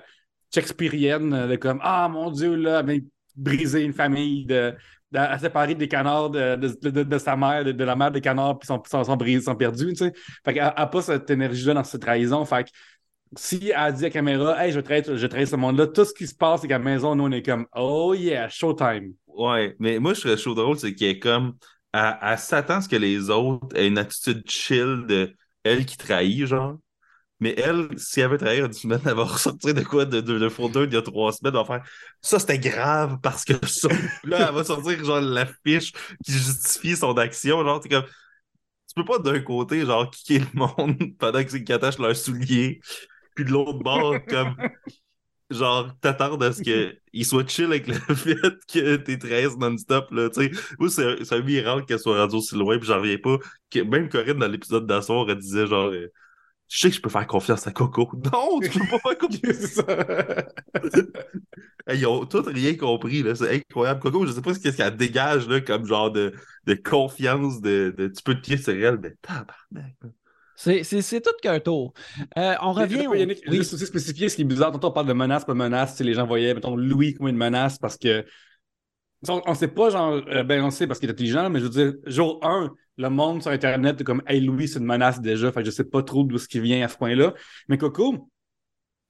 [0.54, 3.02] shakespearienne, de comme Ah mon Dieu, là, elle
[3.36, 4.74] briser une famille, de,
[5.12, 8.82] de, séparer des canards de, de, sa mère, de, la mère des canards, puis sont,
[8.90, 9.90] sont, sont, brisés, sont perdus.
[9.90, 10.14] Tu sais.
[10.44, 12.44] Fait qu'elle n'a pas cette énergie-là dans cette trahison.
[12.46, 12.70] Fait que
[13.36, 16.14] si elle dit à la caméra, hey, je trahis, je trahis ce monde-là, tout ce
[16.14, 19.14] qui se passe, c'est qu'à la maison, nous, on est comme, oh yeah, showtime.
[19.28, 21.56] Ouais, mais moi, je chaud drôle, c'est qu'elle est comme,
[21.94, 26.46] elle, s'attend à ce que les autres aient une attitude chill de elle qui trahit,
[26.46, 26.78] genre.
[27.40, 30.40] Mais elle, si elle veut trahir une semaine, elle va ressortir de quoi de, de,
[30.40, 31.84] de d'il y a trois semaines, elle va faire
[32.22, 33.90] ça c'était grave parce que ça.
[34.24, 35.92] là, elle va sortir genre la fiche
[36.26, 37.64] qui justifie son action.
[37.64, 38.04] Genre, comme.
[38.88, 42.80] Tu peux pas d'un côté, genre, kicker le monde pendant qu'ils attachent leurs souliers,
[43.36, 44.56] puis de l'autre bord, comme.
[45.50, 48.36] Genre, t'attends à ce qu'il soit chill avec le fait
[48.68, 50.52] que t'es 13 non-stop, là, tu sais.
[50.78, 53.38] Moi, c'est un miracle qu'elle soit rendue aussi loin, puis j'en reviens pas.
[53.72, 56.12] Que même Corinne, dans l'épisode d'asseoir, elle disait, genre, euh,
[56.70, 58.10] je sais que je peux faire confiance à Coco.
[58.32, 59.78] Non, tu peux pas faire confiance.
[61.88, 63.24] hey, ils ont tous rien compris.
[63.36, 64.02] C'est incroyable.
[64.02, 66.34] Coco, je sais pas ce qu'elle dégage là, comme genre de,
[66.66, 69.96] de confiance, de, de, tu peux te pied sur elle, mais tabarnak.
[70.58, 71.94] C'est tout qu'un tour.
[72.38, 73.08] Euh, on revient.
[73.08, 73.14] Au...
[73.14, 73.58] Yannick, oui.
[73.58, 74.72] Juste aussi spécifier ce qui est bizarre.
[74.72, 76.00] Tantôt, on parle de menace, pas menace.
[76.00, 78.26] Les gens voyaient, mettons, Louis comme une menace parce que.
[79.30, 81.66] On ne sait pas, genre, euh, ben on sait parce qu'il est intelligent, mais je
[81.66, 85.22] veux dire, jour 1, le monde sur Internet est comme Hey Louis, c'est une menace
[85.22, 85.52] déjà.
[85.52, 87.34] Fait que je sais pas trop d'où ce qui vient à ce point-là.
[87.68, 88.30] Mais Coco,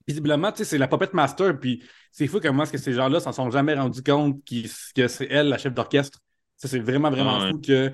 [0.07, 1.59] visiblement, tu sais, c'est la puppet master.
[1.59, 5.27] Puis c'est fou comment est-ce que ces gens-là s'en sont jamais rendus compte que c'est
[5.29, 6.19] elle, la chef d'orchestre.
[6.57, 7.91] Ça, c'est vraiment, vraiment ah fou que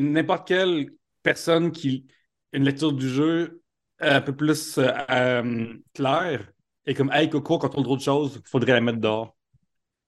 [0.00, 0.90] n'importe quelle
[1.22, 2.06] personne qui
[2.52, 3.62] a une lecture du jeu
[3.98, 6.50] un peu plus euh, euh, claire
[6.86, 9.36] et comme Hey Coco, contrôle trop de choses, il faudrait la mettre dehors.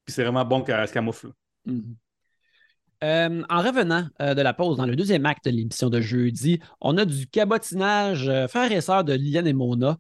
[0.05, 1.31] Puis c'est vraiment bon qu'elle se camoufle.
[3.03, 6.61] Euh, en revenant euh, de la pause dans le deuxième acte de l'émission de jeudi,
[6.81, 9.99] on a du cabotinage euh, frère et sœur de Liliane et Mona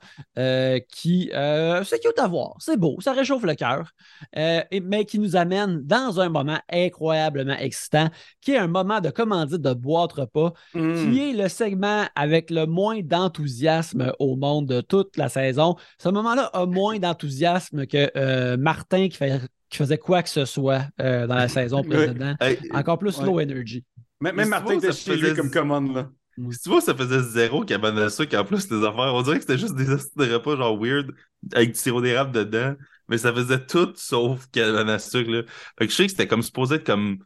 [0.88, 3.92] qui, c'est cute à voir, c'est beau, ça réchauffe le cœur,
[4.34, 8.09] mais qui nous amène dans un moment incroyablement excitant,
[8.40, 10.94] qui est un moment de commandite de boîte repas, mm.
[10.94, 15.76] qui est le segment avec le moins d'enthousiasme au monde de toute la saison.
[15.98, 19.40] Ce moment-là a moins d'enthousiasme que Martin qui fait
[19.73, 22.37] qui faisait quoi que ce soit dans la saison précédente.
[22.73, 23.85] Encore plus low energy.
[24.20, 26.09] Même, Martin était chez lui comme commande, là.
[26.51, 29.14] Si tu vois, ça faisait zéro cabane à sucre en plus des affaires.
[29.14, 31.12] On dirait que c'était juste des de repas genre weird
[31.53, 32.75] avec du sirop d'érable dedans.
[33.09, 35.31] Mais ça faisait tout sauf cabane à sucre.
[35.31, 35.43] Là.
[35.79, 37.18] Fait que je sais que c'était comme supposé être comme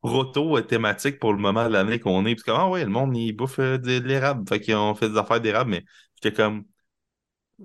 [0.00, 2.36] proto thématique pour le moment de l'année qu'on est.
[2.36, 4.48] Puis comme, ah ouais, le monde, il bouffe euh, de, l'érable.
[4.48, 5.84] Fait qu'ils fait des affaires d'érable, mais
[6.22, 6.64] j'étais comme.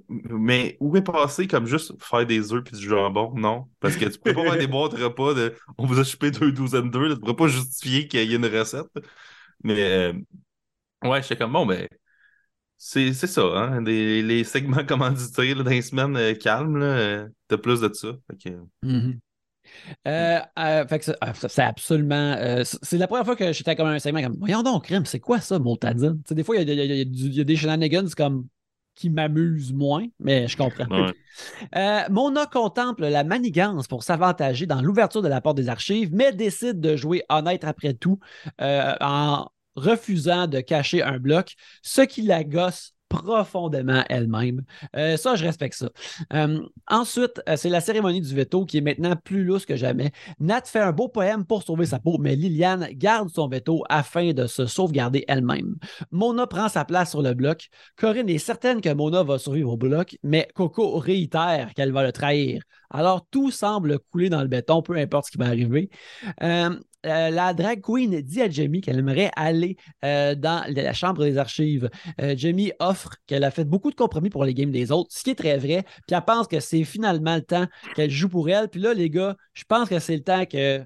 [0.10, 3.34] Mais où est passé comme juste faire des œufs puis du jambon?
[3.36, 3.66] Non.
[3.80, 6.52] Parce que tu peux pas faire des boîtes repas de on vous a chupé deux
[6.52, 7.14] douzaines d'œufs.
[7.14, 8.88] Tu pourrais pas justifier qu'il y ait une recette.
[9.64, 10.14] Mais euh,
[11.04, 11.88] Ouais, j'étais comme bon, ben.
[12.80, 13.82] C'est ça, hein?
[13.82, 18.10] les segments commandités là, dans les semaines euh, calmes, euh, t'as plus de ça.
[20.08, 20.40] Euh,
[21.50, 22.64] c'est absolument.
[22.64, 25.42] c'est la première fois que j'étais comme un segment comme Voyons donc, crème, c'est quoi
[25.42, 26.22] ça, Montadine?
[26.30, 28.48] des fois, il y, a des shenanigans comme
[28.98, 30.88] qui m'amusent moins, mais je comprends.
[32.10, 36.82] Mona contemple la manigance pour s'avantager dans l'ouverture de la porte des archives, mais décide
[36.82, 38.20] de jouer honnête après tout
[38.60, 44.64] en refusant de cacher un bloc, ce qui la gosse profondément elle-même.
[44.96, 45.90] Euh, ça, je respecte ça.
[46.34, 50.12] Euh, ensuite, euh, c'est la cérémonie du veto qui est maintenant plus lousse que jamais.
[50.40, 54.34] Nat fait un beau poème pour sauver sa peau, mais Liliane garde son veto afin
[54.34, 55.76] de se sauvegarder elle-même.
[56.12, 57.70] Mona prend sa place sur le bloc.
[57.96, 62.12] Corinne est certaine que Mona va survivre au bloc, mais Coco réitère qu'elle va le
[62.12, 62.62] trahir.
[62.90, 65.90] Alors, tout semble couler dans le béton, peu importe ce qui va arriver.
[67.08, 71.38] Euh, la drag queen dit à Jamie qu'elle aimerait aller euh, dans la chambre des
[71.38, 71.90] archives.
[72.22, 75.24] Euh, Jamie offre qu'elle a fait beaucoup de compromis pour les games des autres, ce
[75.24, 75.84] qui est très vrai.
[76.08, 78.70] Puis elle pense que c'est finalement le temps qu'elle joue pour elle.
[78.70, 80.84] Puis là, les gars, je pense que c'est le temps que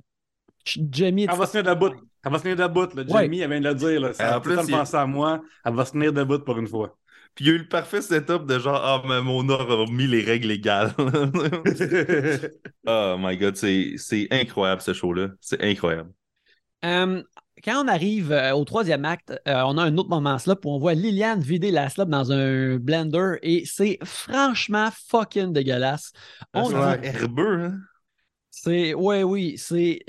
[0.65, 1.28] Jamie.
[1.30, 1.93] Elle va se tenir debout.
[2.24, 2.88] Elle va se tenir debout.
[3.07, 3.99] Jamie, elle vient de le dire.
[3.99, 4.38] Là.
[4.38, 5.41] en plus, elle pense à moi.
[5.65, 6.95] Elle va se tenir debout pour une fois.
[7.36, 9.86] Puis il y a eu le parfait setup de genre, ah, mais mon or a
[9.91, 10.93] mis les règles légales.
[12.88, 15.29] oh my god, c'est incroyable ce show-là.
[15.39, 16.11] C'est incroyable.
[16.84, 17.23] Euh,
[17.63, 20.71] quand on arrive euh, au troisième acte, euh, on a un autre moment slop où
[20.71, 26.11] on voit Liliane vider la slop dans un blender et c'est franchement fucking dégueulasse.
[26.53, 27.79] On c'est herbeux, hein?
[28.49, 30.03] C'est, ouais, oui, c'est.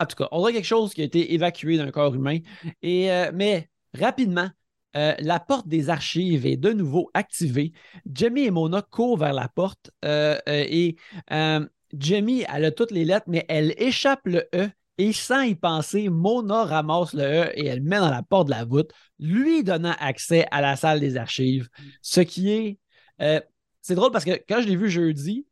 [0.00, 2.38] En tout cas, on dirait quelque chose qui a été évacué d'un corps humain.
[2.82, 4.50] Et, mais rapidement,
[4.96, 7.72] euh, la porte des archives est de nouveau activée.
[8.10, 10.96] Jamie et Mona courent vers la porte euh, euh, et
[11.96, 14.68] Jamie, elle a toutes les lettres, mais elle échappe le E
[14.98, 18.52] et sans y penser, Mona ramasse le E et elle met dans la porte de
[18.52, 21.68] la voûte, lui donnant accès à la salle des archives.
[22.00, 22.78] Ce qui est.
[23.82, 25.46] c'est drôle parce que quand je l'ai vu jeudi,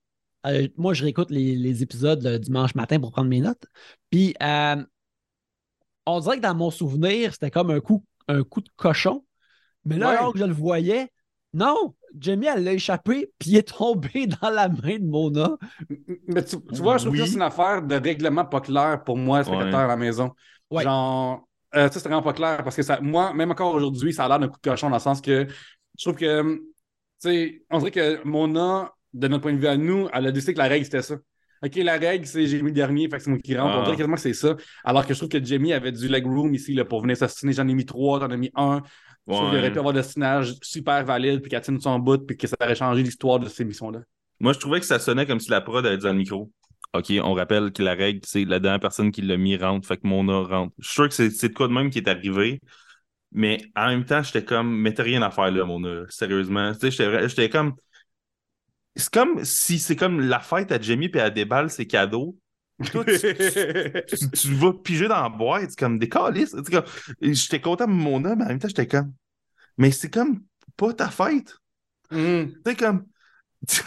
[0.77, 3.65] moi, je réécoute les, épisodes le dimanche matin pour prendre mes notes.
[4.11, 4.35] Puis,
[6.07, 9.25] on dirait que dans mon souvenir, c'était comme un coup, un coup de cochon.
[9.85, 11.11] Mais là, alors que je le voyais,
[11.53, 15.57] non, Jamie, elle l'a échappé, puis il est tombé dans la main de Mona.
[16.27, 19.45] Mais tu, vois, je trouve que c'est une affaire de règlement pas clair pour moi,
[19.45, 20.33] spectateur à la maison.
[20.73, 24.25] Genre, euh, ça, c'est vraiment pas clair parce que ça, moi, même encore aujourd'hui, ça
[24.25, 25.47] a l'air d'un coup de cochon dans le sens que
[25.97, 26.63] je trouve que, tu
[27.19, 30.55] sais, on dirait que Mona, de notre point de vue à nous, elle a décidé
[30.55, 31.17] que la règle, c'était ça.
[31.65, 33.77] OK, la règle, c'est le dernier, fait que c'est moi qui rentre.
[33.79, 33.97] On dirait ah.
[33.97, 34.57] quasiment que c'est ça.
[34.85, 37.53] Alors que je trouve que Jamie avait du leg room ici là, pour venir s'assassiner.
[37.53, 38.83] J'en ai mis trois, j'en ai mis un.
[39.27, 39.37] Ouais.
[39.37, 42.47] qu'il aurait pu avoir des destinages super valide, puis qu'elle tienne son bout, puis que
[42.47, 44.01] ça aurait changé l'histoire de ces missions-là.
[44.39, 46.51] Moi, je trouvais que ça sonnait comme si la prod avait dit dans le micro.
[46.93, 49.97] OK, on rappelle que la règle, c'est la dernière personne qui l'a mis rentre, fait
[49.97, 50.75] que Mona rentre.
[50.79, 52.61] Je suis sûr que c'est de quoi de même qui est arrivé.
[53.33, 56.05] Mais en même temps, j'étais comme, mettez rien à faire là, Mona.
[56.11, 56.73] Sérieusement.
[56.75, 57.75] Tu sais, j'étais comme.
[58.97, 62.39] C'est comme si c'est comme la fête à Jamie puis à déballe ses cadeaux.
[62.91, 66.57] Toi, tu, vas piger dans la boîte, c'est comme des calices.
[67.21, 69.13] J'étais content de mon homme, mais en même temps, j'étais comme.
[69.79, 70.43] Mais c'est comme
[70.77, 71.57] pas ta fête.
[72.11, 72.47] Mm.
[72.47, 73.05] Tu sais, comme.
[73.69, 73.81] tu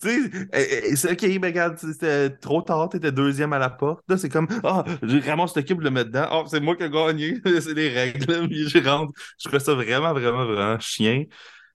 [0.00, 4.02] sais, eh, eh, c'est ok, mais regarde, c'était trop tard, t'étais deuxième à la porte.
[4.08, 6.28] Là, c'est comme, ah, oh, j'ai ramasse cette équipe, le mettre dedans.
[6.32, 8.24] Oh, c'est moi qui ai gagné, c'est les règles.
[8.48, 9.12] Puis je rentre.
[9.38, 11.24] Je trouve ça vraiment, vraiment, vraiment chien.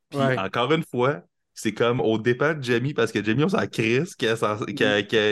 [0.09, 1.21] Puis encore une fois,
[1.57, 4.27] c'est comme au dépend de Jamie, parce que Jamie, on s'en crisse qui,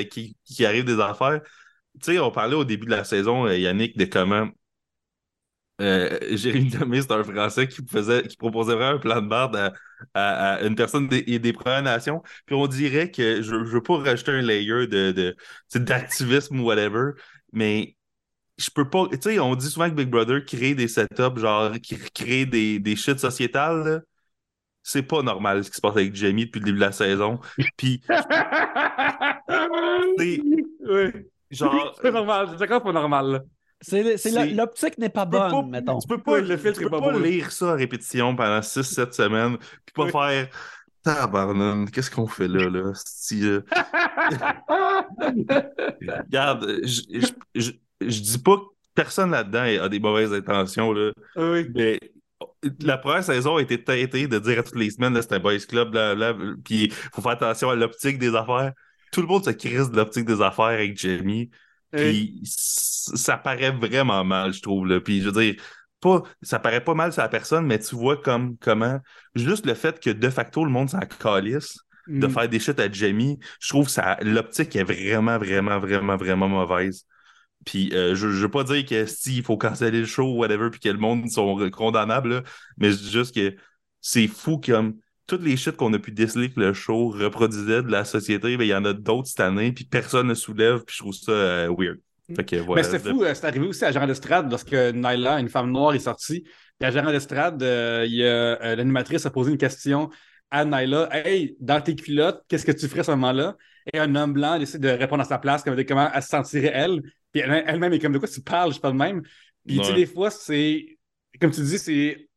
[0.09, 1.41] qui, qui, arrive des affaires.
[2.01, 4.49] Tu sais, on parlait au début de la saison, euh, Yannick, de comment
[5.81, 9.73] euh, Jérémy Demé, c'est un Français qui, faisait, qui proposait vraiment un plan de barde
[10.15, 12.23] à, une personne des, des Premières Nations.
[12.47, 15.35] Puis on dirait que je ne veux pas rajouter un layer de,
[15.75, 17.11] d'activisme ou whatever,
[17.53, 17.95] mais
[18.57, 19.07] je peux pas.
[19.11, 22.79] Tu sais, on dit souvent que Big Brother crée des setups, genre, qui crée des,
[22.79, 24.03] des shit sociétales
[24.87, 27.39] c'est pas normal ce qui se passe avec Jamie depuis le début de la saison.
[27.75, 28.03] Puis.
[30.17, 30.41] c'est.
[30.87, 31.11] Oui.
[31.49, 31.95] Genre.
[32.01, 33.45] C'est normal, c'est pas normal.
[33.81, 34.03] C'est
[34.53, 35.99] l'optique n'est pas bonne, pas, mettons.
[35.99, 39.57] Tu peux pas, le filtre tu peux pas, lire ça à répétition pendant 6-7 semaines,
[39.57, 40.47] puis pas faire.
[41.03, 42.93] Tabarnan, qu'est-ce qu'on fait là, là?
[43.33, 43.61] Euh,
[46.23, 47.71] Regarde, je, je,
[48.01, 48.63] je, dis pas que
[48.95, 51.11] personne là-dedans a des mauvaises intentions, là.
[51.35, 51.67] Oui.
[51.75, 51.99] Mais
[52.81, 55.57] la première saison a été teintée de dire à toutes les semaines, c'était un boys
[55.59, 55.95] club,
[56.63, 58.73] puis il faut faire attention à l'optique des affaires.
[59.11, 61.49] Tout le monde se crise de l'optique des affaires avec Jamie.
[61.91, 64.87] Puis ça paraît vraiment mal, je trouve.
[64.87, 64.99] Là.
[64.99, 65.55] Puis je veux dire,
[66.01, 68.99] pas, ça paraît pas mal sur la personne, mais tu vois comme comment.
[69.35, 72.29] Juste le fait que de facto, le monde s'en calisse de mm.
[72.29, 77.05] faire des shit à Jamie, je trouve que l'optique est vraiment, vraiment, vraiment, vraiment mauvaise.
[77.65, 80.37] Puis euh, je, je veux pas dire que si il faut canceller le show ou
[80.37, 82.43] whatever, puis que le monde sont condamnables,
[82.77, 83.55] mais je dis juste que
[84.01, 84.95] c'est fou comme
[85.27, 88.63] toutes les shit qu'on a pu déceler que le show reproduisait de la société, ben,
[88.63, 91.31] il y en a d'autres cette année, puis personne ne soulève, puis je trouve ça
[91.31, 91.97] euh, weird.
[92.75, 95.93] Mais c'est fou, euh, c'est arrivé aussi à Gérard d'Estrade lorsque Nyla, une femme noire,
[95.95, 96.43] est sortie.
[96.79, 100.09] Puis à Gérard d'Estrade, l'animatrice a posé une question
[100.51, 103.55] à Nyla Hey, dans tes culottes, qu'est-ce que tu ferais à ce moment-là
[103.91, 106.71] Et un homme blanc décide de répondre à sa place, comme comment elle se sentirait
[106.73, 107.01] elle.
[107.35, 109.21] Puis elle-même est comme de quoi tu parles, je parle même.
[109.67, 110.97] Puis tu sais, des fois, c'est.
[111.41, 112.29] Comme tu dis, c'est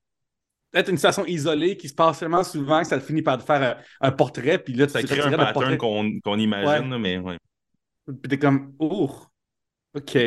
[0.75, 4.11] être une situation isolée qui se passe tellement souvent que ça finit par faire un,
[4.11, 4.59] portrait.
[4.59, 7.39] Puis là, ça crée un pattern qu'on imagine, mais ouais.
[8.07, 9.09] Puis t'es comme, oh,
[9.95, 10.19] OK.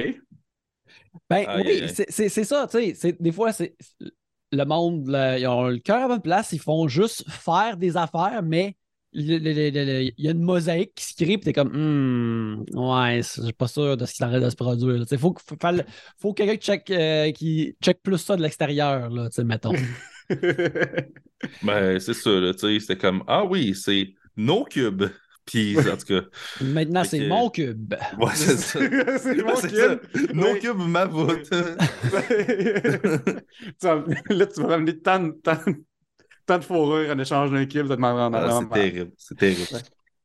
[1.30, 3.18] Ben oui, c'est ça, tu sais.
[3.20, 3.76] Des fois, c'est
[4.54, 8.42] le monde, ils ont le cœur à bonne place, ils font juste faire des affaires,
[8.42, 8.78] mais
[9.14, 13.54] il y a une mosaïque qui se crée, puis t'es comme, hmm, ouais, je suis
[13.54, 15.06] pas sûr de ce qu'il arrête de se produire.
[15.10, 15.58] Il faut, faut,
[16.18, 19.10] faut quelqu'un qui check, euh, qui check plus ça de l'extérieur,
[19.44, 19.74] mettons.
[21.64, 25.06] ben, c'est ça, tu sais, c'était comme, ah oui, c'est nos cubes.
[25.46, 26.22] Puis, en tout cas.
[26.62, 27.96] Maintenant, c'est mon cube.
[28.20, 28.80] Ouais, c'est ça.
[29.18, 30.34] c'est mon cube.
[30.36, 31.50] Mon cube, ma voûte.
[34.30, 35.58] là, tu vas amener tant, tant,
[36.46, 39.12] tant de fourrure en échange d'un cube, ça te ah, C'est terrible.
[39.18, 39.82] C'est terrible.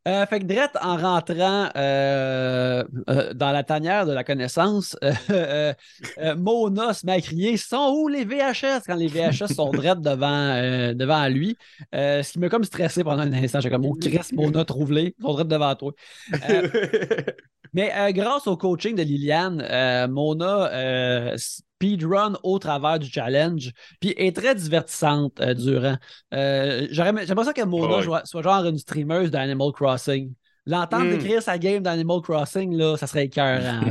[0.06, 4.96] Euh, fait que Drette, en rentrant euh, euh, dans la tanière de la connaissance,
[6.36, 10.94] Mona se met à crier Sont où les VHS quand les VHS sont Drette devant,
[10.94, 11.56] devant lui
[11.92, 13.60] Ce qui m'a comme stressé pendant un instant.
[13.60, 15.92] J'ai comme Oh, Chris, Mona, trouve-les, ils sont Drette devant toi.
[17.72, 21.34] mais grâce au coaching de Liliane, Mona
[21.76, 25.96] speedrun au travers du challenge, puis est très divertissante euh, durant.
[26.34, 30.32] Euh, J'aimerais ça que Mona soit, genre une streameuse d'Animal Crossing.
[30.68, 31.18] L'entendre mm.
[31.18, 33.82] décrire sa game d'Animal Crossing, là, ça serait écœurant.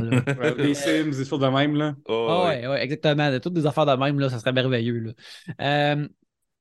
[0.58, 1.74] les Sims, des choses de même.
[1.76, 1.94] Là.
[2.06, 3.38] Oh, ouais, ouais, exactement.
[3.40, 4.98] Toutes des affaires de même, là, ça serait merveilleux.
[4.98, 5.12] Là.
[5.60, 6.08] Euh,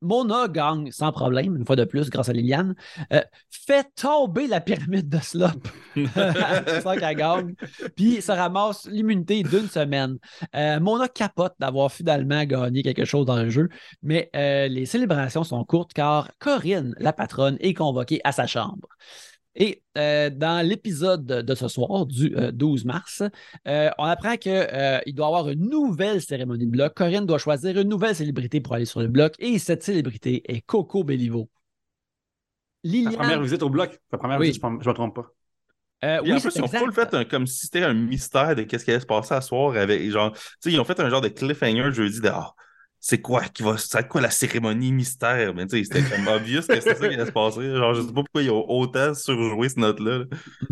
[0.06, 2.76] Mona gagne sans problème, une fois de plus, grâce à Liliane.
[3.12, 5.68] Euh, fait tomber la pyramide de Slop.
[5.96, 7.56] C'est ça qu'elle gagne.
[7.96, 10.18] Puis ça ramasse l'immunité d'une semaine.
[10.56, 13.70] Euh, Mona capote d'avoir finalement gagné quelque chose dans le jeu,
[14.04, 18.88] mais euh, les célébrations sont courtes car Corinne, la patronne, est convoquée à sa chambre.
[19.56, 23.24] Et euh, dans l'épisode de ce soir, du 12 euh, mars,
[23.68, 26.94] euh, on apprend qu'il doit y avoir une nouvelle cérémonie de bloc.
[26.94, 30.62] Corinne doit choisir une nouvelle célébrité pour aller sur le bloc et cette célébrité est
[30.62, 31.50] Coco Bellivo.
[32.84, 33.14] Liliane...
[33.14, 34.00] Sa première visite au bloc.
[34.12, 36.22] Sa première visite, je ne me trompe pas.
[36.22, 38.92] oui, en plus, ils ont full fait comme si c'était un mystère de qu'est-ce qui
[38.92, 40.36] allait se passer à soir avec genre,
[40.66, 42.54] ils ont fait un genre de cliffhanger jeudi de ah,
[43.08, 45.54] c'est quoi qui va c'est quoi la cérémonie mystère?
[45.54, 48.02] Mais tu sais c'était comme obvious que c'était ça qui allait se passer genre je
[48.02, 50.24] sais pas pourquoi ils ont autant surjoué ce note là.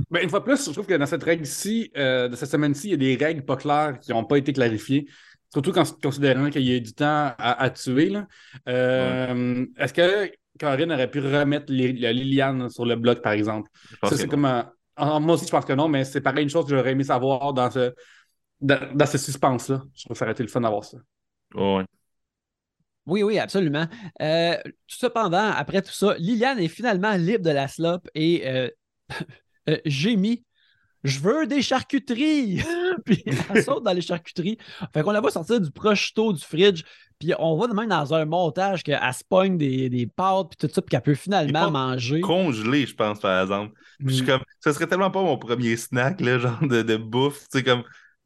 [0.09, 2.49] Mais ben, une fois plus je trouve que dans cette règle ci euh, de cette
[2.49, 5.05] semaine-ci il y a des règles pas claires qui n'ont pas été clarifiées.
[5.51, 8.25] Surtout quand considérant qu'il y a du temps à, tuer là.
[8.67, 13.69] Euh, est-ce que Corinne aurait pu remettre Liliane sur le bloc par exemple?
[14.03, 16.75] Ça c'est comme moi aussi je pense que non mais c'est pareil une chose que
[16.75, 17.93] j'aurais aimé savoir dans ce
[18.59, 20.97] dans, ce suspense là je trouve que ça aurait été le fun d'avoir ça.
[21.53, 21.85] Ouais
[23.05, 23.87] oui, oui, absolument.
[24.21, 28.69] Euh, cependant, après tout ça, Liliane est finalement libre de la slop et euh,
[29.69, 30.43] euh, j'ai mis
[31.03, 32.63] je veux des charcuteries!
[33.05, 34.57] puis elle saute dans les charcuteries.
[34.93, 36.83] Fait qu'on la voit sortir du prosciutto du fridge.
[37.19, 40.73] Puis on voit même dans un montage qu'elle se pogne des, des pâtes puis tout
[40.73, 42.21] ça, puis qu'elle peut finalement manger.
[42.21, 43.73] Congelé, je pense, par exemple.
[43.99, 44.27] Je suis mm.
[44.27, 47.41] comme, ce serait tellement pas mon premier snack, là, genre de, de bouffe.
[47.51, 47.83] Tu sais, comme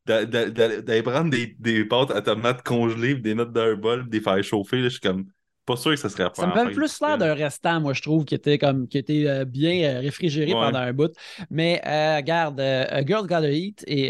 [0.07, 4.81] d'aller prendre des, des, pâtes à tomates congelées, des notes d'un bol, des faire chauffer,
[4.83, 5.25] je suis comme
[5.67, 8.23] pas sûr que ça serait Ça me fait plus l'air d'un restant, moi, je trouve,
[8.23, 11.11] qui était comme qui était euh, bien euh, réfrigéré pendant un bout.
[11.51, 14.09] Mais euh, regarde, A Girl Gotta Eat et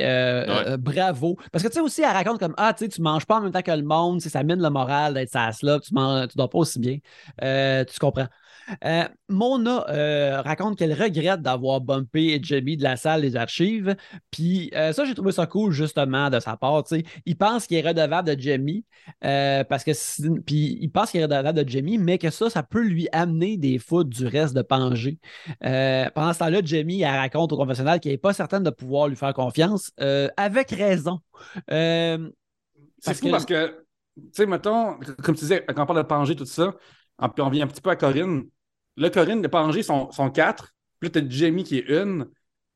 [0.77, 1.37] bravo.
[1.51, 3.41] Parce que tu sais aussi, elle raconte comme Ah, tu sais, tu manges pas en
[3.41, 6.37] même temps que le monde, ça mine le moral d'être ça là, tu, manges, tu
[6.37, 6.99] dors pas aussi bien.
[7.39, 8.27] tu comprends.
[8.83, 13.95] Euh, Mona euh, raconte qu'elle regrette d'avoir bumpé Jamie de la salle des archives.
[14.31, 16.83] Puis euh, ça, j'ai trouvé ça cool justement de sa part.
[17.25, 18.85] Il pense qu'il est redevable de Jamie
[19.21, 19.91] parce que
[20.41, 23.57] puis il pense qu'il est redevable de Jamie, mais que ça, ça peut lui amener
[23.57, 25.19] des foot du reste de Pangé.
[25.61, 29.15] pendant ce temps-là, Jamie elle raconte au confessionnal qu'elle n'est pas certaine de pouvoir lui
[29.15, 29.91] faire confiance,
[30.35, 31.19] avec raison.
[31.67, 32.17] c'est
[33.13, 33.85] fou parce que,
[34.17, 36.73] tu sais, mettons, comme tu disais, quand on parle de Pangé, tout ça,
[37.19, 38.45] puis on vient un petit peu à Corinne.
[38.97, 40.73] Là, Corinne, les Pangé sont, sont quatre.
[40.99, 42.27] Puis là, tu as Jamie qui est une.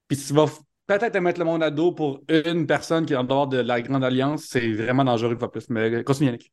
[0.08, 0.46] Puis tu vas
[0.88, 3.82] peut-être mettre le monde à dos pour une personne qui est en dehors de la
[3.82, 4.46] Grande Alliance.
[4.48, 5.70] C'est vraiment dangereux fois plus.
[5.70, 6.52] Mais continue, Yannick.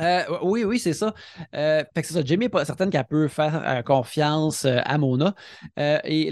[0.00, 1.14] Euh, oui, oui, c'est ça.
[1.54, 2.24] Euh, fait que c'est ça.
[2.24, 5.34] Jamie n'est pas certaine qu'elle peut faire euh, confiance à Mona.
[5.76, 6.30] et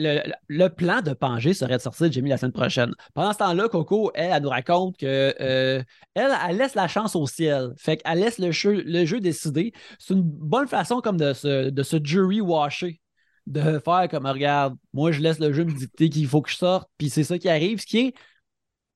[0.48, 2.92] le, plan de Pangé serait de sortir Jamie la semaine prochaine.
[3.14, 5.84] Pendant ce temps-là, Coco, elle, elle nous raconte que elle,
[6.14, 7.72] elle laisse la chance au ciel.
[7.76, 9.72] Fait qu'elle laisse le jeu, le jeu décider.
[9.98, 13.00] C'est une bonne façon comme de se, de se jury washer.
[13.46, 16.56] De faire comme regarde, moi je laisse le jeu me dicter qu'il faut que je
[16.56, 18.14] sorte, puis c'est ça qui arrive, ce qui est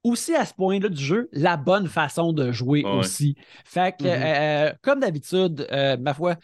[0.04, 3.36] aussi à ce point-là du jeu, la bonne façon de jouer aussi.
[3.64, 4.70] Fait que, mm-hmm.
[4.70, 6.36] euh, comme d'habitude, euh, ma foi,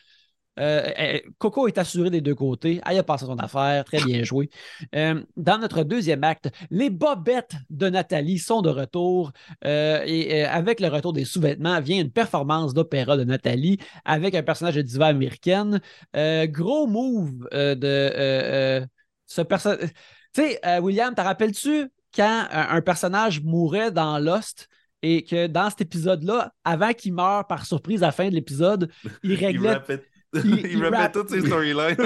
[0.60, 2.80] euh, Coco est assuré des deux côtés.
[2.88, 3.84] Elle a passé son affaire.
[3.84, 4.50] Très bien joué.
[4.92, 9.32] dans notre deuxième acte, les bobettes de Nathalie sont de retour.
[9.64, 14.76] et avec le retour des sous-vêtements vient une performance d'opéra de Nathalie avec un personnage
[14.76, 15.80] de diva américaine.
[16.14, 18.86] gros move de
[19.26, 19.90] ce personnage.
[20.32, 21.90] Tu sais, William, te rappelles-tu?
[22.14, 24.68] Quand un, personnage mourait dans Lost
[25.02, 28.90] et que dans cet épisode-là, avant qu'il meure par surprise à la fin de l'épisode,
[29.22, 29.78] il réglait.
[29.88, 29.98] il,
[30.44, 31.96] il, toutes ses storylines.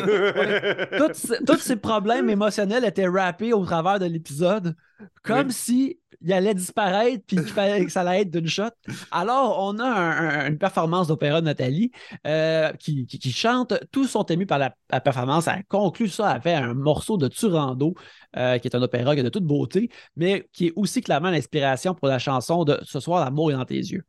[1.47, 4.75] tous ses problèmes émotionnels étaient rappés au travers de l'épisode,
[5.23, 8.71] comme si il allait disparaître puis que ça allait être d'une shot.
[9.11, 11.93] Alors, on a une performance d'opéra de Nathalie
[12.27, 13.75] euh, qui, chante.
[13.93, 14.71] Tous sont émus par la,
[15.01, 15.47] performance.
[15.47, 17.95] Elle conclut ça avec un morceau de Turando,
[18.37, 21.31] euh, qui est un opéra qui est de toute beauté, mais qui est aussi clairement
[21.31, 24.05] l'inspiration pour la chanson de Ce soir, l'amour est dans tes yeux.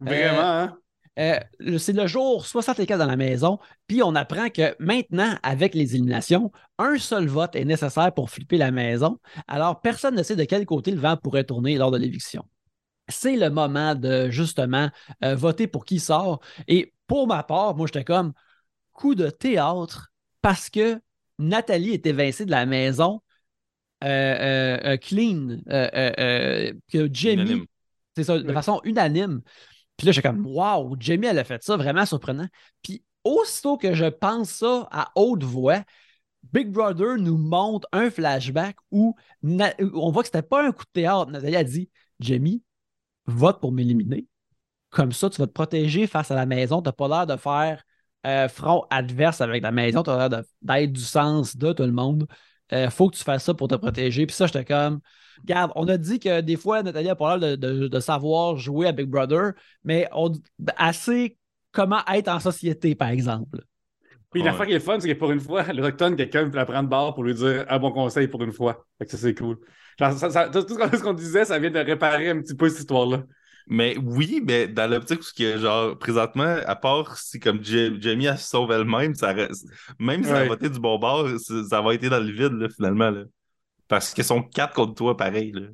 [0.00, 0.78] Vraiment, hein?
[1.18, 1.38] Euh,
[1.78, 6.52] c'est le jour 64 dans la maison, puis on apprend que maintenant, avec les éliminations,
[6.78, 9.18] un seul vote est nécessaire pour flipper la maison.
[9.48, 12.44] Alors, personne ne sait de quel côté le vent pourrait tourner lors de l'éviction.
[13.08, 14.90] C'est le moment de justement
[15.24, 16.40] euh, voter pour qui sort.
[16.68, 18.32] Et pour ma part, moi, j'étais comme
[18.92, 20.12] coup de théâtre
[20.42, 21.00] parce que
[21.38, 23.22] Nathalie est évincée de la maison
[24.04, 27.64] euh, clean, que Jamie,
[28.16, 29.40] c'est ça, de façon unanime.
[29.96, 32.46] Puis là, j'ai comme, waouh, Jamie, elle a fait ça, vraiment surprenant.
[32.82, 35.82] Puis aussitôt que je pense ça à haute voix,
[36.52, 40.90] Big Brother nous montre un flashback où on voit que c'était pas un coup de
[40.92, 41.30] théâtre.
[41.30, 41.90] Nathalie a dit
[42.20, 42.62] Jamie,
[43.26, 44.26] vote pour m'éliminer.
[44.90, 46.80] Comme ça, tu vas te protéger face à la maison.
[46.80, 47.82] Tu n'as pas l'air de faire
[48.26, 50.02] euh, front adverse avec la maison.
[50.02, 52.26] Tu as l'air d'être du sens de tout le monde.
[52.72, 54.26] Il euh, faut que tu fasses ça pour te protéger.
[54.26, 55.00] Puis ça, j'étais comme
[55.42, 58.92] Regarde, on a dit que des fois, Nathalie a pas l'air de, savoir jouer à
[58.92, 59.52] Big Brother,
[59.84, 60.32] mais on
[60.76, 61.36] assez
[61.72, 63.60] comment être en société, par exemple.
[64.30, 66.56] Puis la fois qui est fun, c'est que pour une fois, le Rockton, quelqu'un peut
[66.56, 68.86] la prendre barre pour lui dire un bon conseil pour une fois.
[68.98, 69.58] Fait que ça, c'est cool.
[69.98, 73.24] tout ce qu'on disait, ça vient de réparer un petit peu cette histoire-là.
[73.68, 78.36] Mais oui, mais dans l'optique où, que, genre, présentement, à part si comme Jamie a
[78.36, 79.66] sauvé elle-même, ça reste...
[79.98, 82.68] même si elle a voté du bon bord, ça va été dans le vide, là,
[82.68, 83.10] finalement.
[83.10, 83.24] Là.
[83.88, 85.52] Parce qu'ils sont quatre contre toi, pareil.
[85.52, 85.68] Là.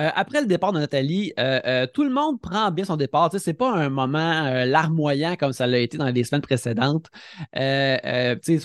[0.00, 3.30] Euh, après le départ de Nathalie, euh, euh, tout le monde prend bien son départ.
[3.36, 7.06] C'est pas un moment larmoyant comme ça l'a été dans les semaines précédentes.
[7.54, 8.60] ils,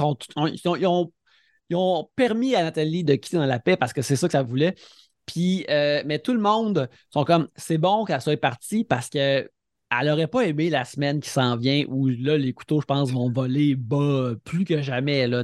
[1.76, 4.44] ont, permis à Nathalie de quitter dans la paix parce que c'est ça que ça
[4.44, 4.76] voulait.
[5.26, 9.48] Puis, mais tout le monde sont comme c'est bon qu'elle soit partie parce que
[10.00, 13.12] elle n'aurait pas aimé la semaine qui s'en vient où là, les couteaux, je pense,
[13.12, 15.28] vont voler bas plus que jamais.
[15.28, 15.44] Là,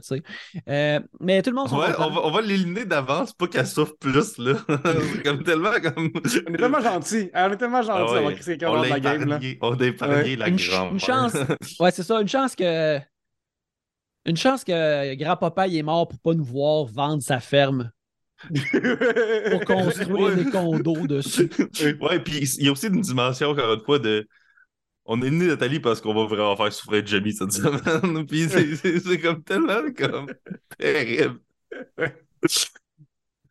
[0.68, 3.96] euh, mais tout le monde ouais, on va, on va l'éliminer d'avance, pas qu'elle souffre
[4.00, 4.38] plus.
[4.38, 4.54] Là.
[5.14, 6.12] c'est comme tellement comme.
[6.16, 7.30] On est tellement gentil.
[7.34, 8.66] On est tellement gentil ah ouais.
[8.66, 9.26] on la game.
[9.26, 9.40] Là.
[9.62, 10.94] On a épargné la une, grande.
[10.94, 11.34] Une chance.
[11.80, 12.22] ouais, c'est ça.
[12.22, 13.00] Une chance que.
[14.26, 17.92] Une chance que grand-papa est mort pour pas nous voir vendre sa ferme
[19.52, 21.50] pour construire des condos dessus.
[22.02, 24.28] Ouais, puis il y a aussi une dimension, encore une fois, de.
[25.06, 28.26] On est né Nathalie parce qu'on va vraiment faire souffrir Jamie cette semaine.
[28.28, 30.32] puis c'est comme tellement comme
[30.78, 31.40] terrible.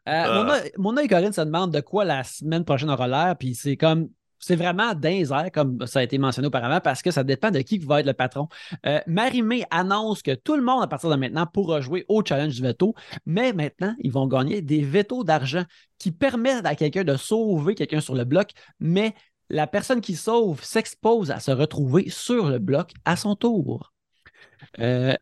[0.08, 3.76] Euh, mon, œil, Corinne se demande de quoi la semaine prochaine aura l'air, puis c'est
[3.76, 4.08] comme
[4.38, 5.22] c'est vraiment d'un
[5.52, 8.12] comme ça a été mentionné auparavant, parce que ça dépend de qui va être le
[8.12, 8.48] patron.
[8.86, 12.54] Euh, Marimé annonce que tout le monde, à partir de maintenant, pourra jouer au challenge
[12.54, 12.94] du veto,
[13.26, 15.64] mais maintenant, ils vont gagner des veto d'argent
[15.98, 19.14] qui permettent à quelqu'un de sauver quelqu'un sur le bloc, mais
[19.50, 23.92] la personne qui sauve s'expose à se retrouver sur le bloc à son tour.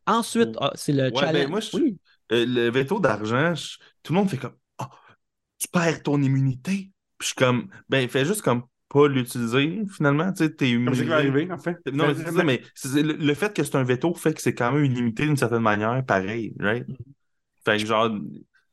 [0.07, 1.49] ensuite, ah, c'est le ben, challenge.
[1.49, 1.61] moi,
[2.31, 3.55] le veto d'argent,
[4.03, 4.85] tout le monde fait comme oh,
[5.59, 6.91] tu perds ton immunité.
[7.19, 11.05] Puis je suis comme ben fais juste comme pas l'utiliser finalement, tu sais, t'es immunisé.
[11.05, 11.78] Comme arrivé, en fait?
[11.93, 12.62] Non, c'est ça, mais
[12.95, 16.05] le, fait que c'est un veto fait que c'est quand même limité d'une certaine manière,
[16.05, 16.87] pareil, right?
[17.64, 18.11] Fait que genre.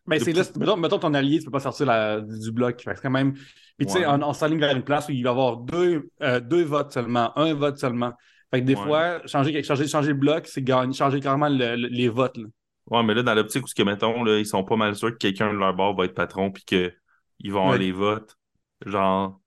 [0.05, 2.81] Ben, c'est là, mettons, mettons, ton allié, tu peux pas sortir la, du bloc.
[2.81, 3.33] Fait que quand même.
[3.77, 6.39] Puis tu sais, on, s'aligne vers une place où il va y avoir deux, euh,
[6.39, 8.13] deux votes seulement, un vote seulement.
[8.51, 12.37] Fait que des fois, changer, changer, changer le bloc, c'est gagner, changer carrément les votes.
[12.37, 12.45] Là.
[12.87, 15.11] Ouais, mais là, dans l'optique où, ce que, mettons, là, ils sont pas mal sûrs
[15.11, 18.37] que quelqu'un de leur bord va être patron puis qu'ils vont avoir les votes.
[18.85, 19.39] Genre,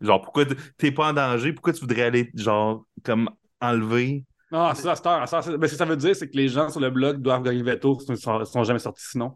[0.00, 0.44] genre, pourquoi
[0.76, 1.52] t'es pas en danger?
[1.52, 3.30] Pourquoi tu voudrais aller, genre, comme
[3.60, 4.24] enlever?
[4.50, 6.90] Non, ça, ça, ça, ce que ça veut dire, c'est que les gens sur le
[6.90, 9.34] blog doivent gagner le veto, ils ne sont, jamais sortis sinon.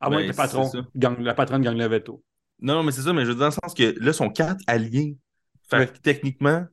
[0.00, 2.22] À moins ben, que le patron gagne, la patronne gagne le veto.
[2.60, 4.30] Non, mais c'est ça, mais je veux dire dans le sens que là, ils sont
[4.30, 5.18] quatre alliés.
[5.68, 6.64] Fait que techniquement.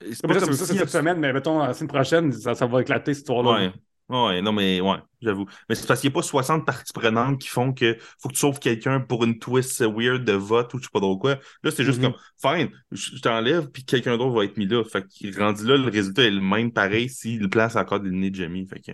[0.00, 3.14] C'est pas ça, c'est cette semaine, mais mettons, la semaine prochaine, ça, ça va éclater
[3.14, 3.52] cette histoire-là.
[3.52, 3.72] Ouais.
[4.08, 5.46] Ouais, non, mais ouais, j'avoue.
[5.68, 8.34] Mais c'est parce qu'il n'y a pas 60 parties prenantes qui font que faut que
[8.34, 11.38] tu sauves quelqu'un pour une twist weird de vote ou je sais pas trop quoi.
[11.62, 12.12] Là, c'est juste mm-hmm.
[12.40, 14.84] comme, fine, je t'enlève, puis quelqu'un d'autre va être mis là.
[14.84, 18.00] Fait qu'il rendu là, le résultat est le même pareil si le plan c'est encore
[18.00, 18.66] d'éliminer Jamie.
[18.66, 18.92] Fait que.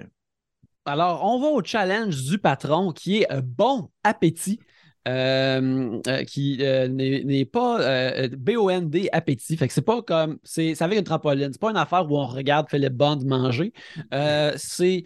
[0.84, 4.60] Alors, on va au challenge du patron qui est bon appétit.
[5.06, 9.56] Euh, euh, qui euh, n'est pas BOND appétit.
[9.56, 10.38] Fait que c'est pas comme.
[10.42, 11.50] C'est avec une trampoline.
[11.52, 13.72] C'est pas une affaire où on regarde Philippe Bond manger.
[14.56, 15.04] c'est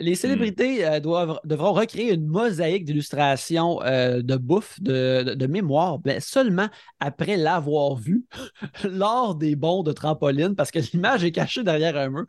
[0.00, 1.00] les célébrités hmm.
[1.00, 6.68] doivent, devront recréer une mosaïque d'illustration de bouffe, de, mémoire, ben, seulement
[6.98, 8.24] après l'avoir vu
[8.84, 12.24] lors des bons de trampoline parce que l'image est cachée derrière un mur.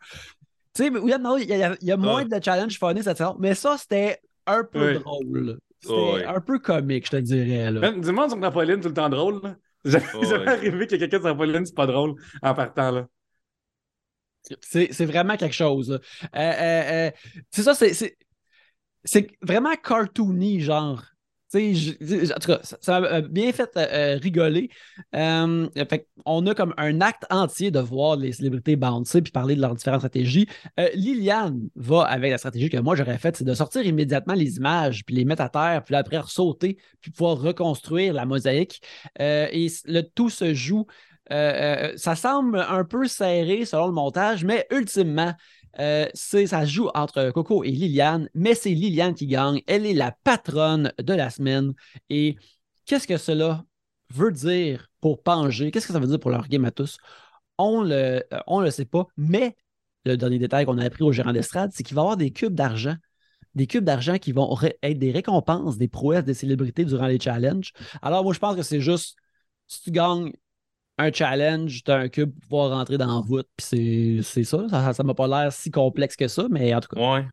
[0.74, 4.62] Tu sais, il y, a, moins de challenge funny cette saison, mais ça, c'était un
[4.62, 5.58] peu drôle.
[5.86, 7.70] C'est un peu comique, je te dirais.
[7.70, 7.92] Là.
[7.92, 9.40] Dis-moi sur Napoléon tout le temps drôle.
[9.42, 9.56] Là.
[9.84, 12.90] Jamais, arrivé qu'il y ait quelqu'un sur Napoléon, c'est pas drôle en partant.
[12.90, 13.06] là.
[14.60, 15.90] C'est vraiment quelque chose.
[15.90, 15.98] Euh,
[16.34, 17.10] euh, euh,
[17.50, 21.02] c'est ça, c'est vraiment cartoony, genre
[21.54, 24.68] en tout cas, ça m'a bien fait euh, euh, rigoler.
[25.14, 25.68] Euh,
[26.24, 29.74] on a comme un acte entier de voir les célébrités bouncer puis parler de leurs
[29.74, 30.48] différentes stratégies.
[30.94, 35.04] Liliane va avec la stratégie que moi j'aurais faite, c'est de sortir immédiatement les images,
[35.04, 38.82] puis les mettre à terre, puis après sauter, puis pouvoir reconstruire la mosaïque.
[39.18, 40.86] et le tout se joue.
[41.30, 45.32] ça semble un peu serré selon le montage, mais ultimement,
[45.78, 49.60] euh, ça joue entre Coco et Liliane, mais c'est Liliane qui gagne.
[49.66, 51.72] Elle est la patronne de la semaine.
[52.08, 52.36] Et
[52.84, 53.64] qu'est-ce que cela
[54.12, 55.70] veut dire pour Pangé?
[55.70, 56.98] Qu'est-ce que ça veut dire pour leur game à tous?
[57.58, 59.56] On le, euh, on le sait pas, mais
[60.04, 62.30] le dernier détail qu'on a appris au gérant d'estrade, c'est qu'il va y avoir des
[62.30, 62.94] cubes d'argent.
[63.54, 67.72] Des cubes d'argent qui vont être des récompenses, des prouesses des célébrités durant les challenges.
[68.02, 69.16] Alors, moi, je pense que c'est juste
[69.66, 70.32] si tu gagnes
[70.98, 74.92] un challenge, tu as un cube pour pouvoir rentrer dans la voûte, puis c'est ça.
[74.92, 77.00] Ça m'a pas l'air si complexe que ça, mais en tout cas.
[77.00, 77.26] Ouais.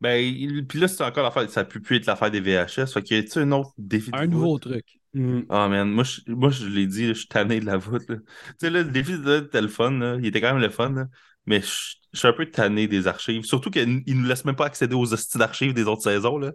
[0.00, 2.86] Ben, puis là, c'est encore l'affaire, ça peut plus être l'affaire des VHS.
[2.86, 4.98] Fait qu'il y a un autre défi de Un nouveau truc.
[5.12, 5.40] Mm.
[5.50, 8.06] Ah, man, moi, je, moi, je l'ai dit, je suis tanné de la voûte.
[8.06, 8.16] Tu
[8.58, 11.06] sais, là, le défi de téléphone, il était quand même le fun,
[11.44, 13.44] mais je, suis un peu tanné des archives.
[13.44, 16.38] Surtout qu'ils nous laissent même pas accéder aux hosties d'archives des autres saisons.
[16.38, 16.52] Là.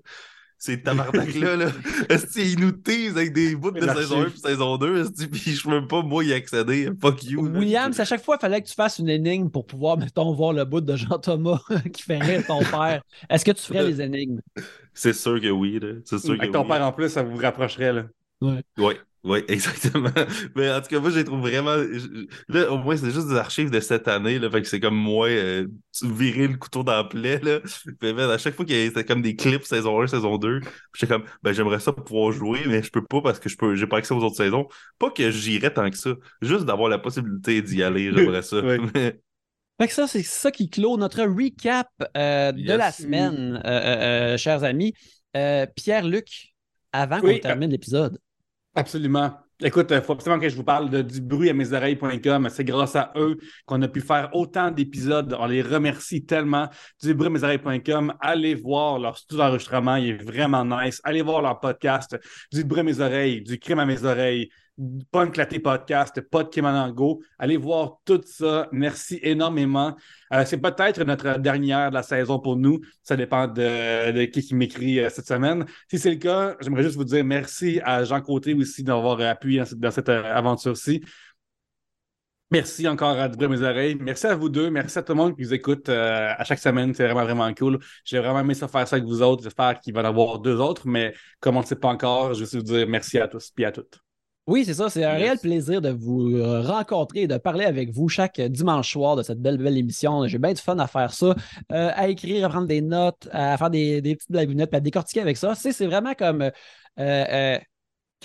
[0.58, 1.72] Ces tabarnak-là, là.
[2.10, 5.06] Est-ce qu'ils nous teasent avec des bouts de saison 1 et saison 2?
[5.32, 6.90] Puis je peux pas, moi, y accéder?
[7.00, 7.42] Fuck you.
[7.42, 10.34] William, c'est à chaque fois, il fallait que tu fasses une énigme pour pouvoir, mettons,
[10.34, 11.60] voir le bout de Jean-Thomas
[11.94, 13.04] qui ferait ton père.
[13.30, 14.40] Est-ce que tu ferais les énigmes?
[14.94, 15.80] C'est sûr que oui.
[16.06, 17.94] C'est sûr avec ton père en plus, ça vous rapprocherait.
[17.94, 18.06] Là.
[18.42, 18.64] Ouais.
[18.78, 18.98] ouais.
[19.26, 20.12] Oui, exactement.
[20.56, 21.76] Mais en tout cas, moi, j'ai trouvé vraiment.
[22.48, 24.38] Là, au moins, c'est juste des archives de cette année.
[24.38, 25.68] Là, fait que c'est comme moi, euh,
[26.04, 27.42] virer le couteau dans la plaie.
[27.42, 27.60] Là.
[28.32, 30.62] à chaque fois qu'il y avait comme des clips saison 1, saison 2,
[30.94, 33.76] j'étais comme, ben, j'aimerais ça pouvoir jouer, mais je peux pas parce que je peux,
[33.76, 34.68] j'ai pas accès aux autres saisons.
[35.00, 36.12] Pas que j'irais tant que ça,
[36.44, 38.62] juste d'avoir la possibilité d'y aller, j'aimerais ça.
[39.82, 44.64] Fait que ça, c'est ça qui clôt notre recap euh, de la semaine, euh, chers
[44.64, 44.94] amis.
[45.76, 46.54] Pierre-Luc,
[46.94, 48.18] avant qu'on termine l'épisode.
[48.76, 49.32] Absolument.
[49.64, 52.50] Écoute, il faut absolument que je vous parle de, du à mes oreilles.com.
[52.50, 55.34] C'est grâce à eux qu'on a pu faire autant d'épisodes.
[55.40, 56.68] On les remercie tellement.
[57.02, 58.14] Du à mes oreilles.com.
[58.20, 59.96] Allez voir leur studio d'enregistrement.
[59.96, 61.00] Il est vraiment nice.
[61.06, 62.18] Allez voir leur podcast.
[62.52, 64.50] Du bruit à mes oreilles, du crime à mes oreilles.
[65.10, 67.22] Pas Claté Podcast, de Kemanango.
[67.40, 68.68] Allez voir tout ça.
[68.74, 69.96] Merci énormément.
[70.34, 72.82] Euh, c'est peut-être notre dernière de la saison pour nous.
[73.02, 75.66] Ça dépend de, qui, m'écrit euh, cette semaine.
[75.90, 79.64] Si c'est le cas, j'aimerais juste vous dire merci à Jean Côté aussi d'avoir appuyé
[79.78, 81.02] dans cette, euh, aventure-ci.
[82.52, 83.96] Merci encore à Dubré mes oreilles.
[83.96, 84.70] Merci à vous deux.
[84.70, 86.94] Merci à tout le monde qui nous écoute à chaque semaine.
[86.94, 87.80] C'est vraiment, vraiment cool.
[88.04, 89.44] J'ai vraiment aimé ça faire ça avec vous autres.
[89.44, 92.34] J'espère qu'il va y en avoir deux autres, mais comme on ne sait pas encore,
[92.34, 94.05] je vais vous dire merci à tous et à toutes.
[94.48, 94.90] Oui, c'est ça.
[94.92, 99.16] C'est un réel plaisir de vous rencontrer et de parler avec vous chaque dimanche soir
[99.16, 100.28] de cette belle, belle émission.
[100.28, 101.36] J'ai bien du fun à faire ça,
[101.70, 105.38] à écrire, à prendre des notes, à faire des, des petites blagounettes, à décortiquer avec
[105.38, 105.56] ça.
[105.56, 106.52] C'est vraiment comme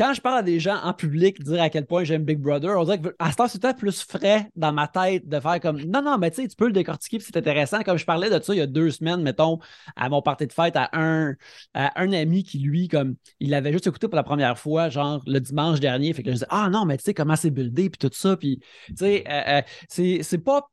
[0.00, 2.70] quand je parle à des gens en public, dire à quel point j'aime Big Brother,
[2.78, 5.78] on dirait que à ce temps, c'est plus frais dans ma tête de faire comme
[5.82, 7.82] non, non, mais tu sais, tu peux le décortiquer, c'est intéressant.
[7.82, 9.58] Comme je parlais de ça il y a deux semaines, mettons,
[9.96, 11.34] à mon party de fête, à un,
[11.74, 15.38] un ami qui, lui, comme il avait juste écouté pour la première fois, genre le
[15.38, 16.14] dimanche dernier.
[16.14, 18.38] Fait que je disais, ah non, mais tu sais, comment c'est buildé, puis tout ça.
[18.38, 20.70] Puis, tu sais, euh, euh, c'est pas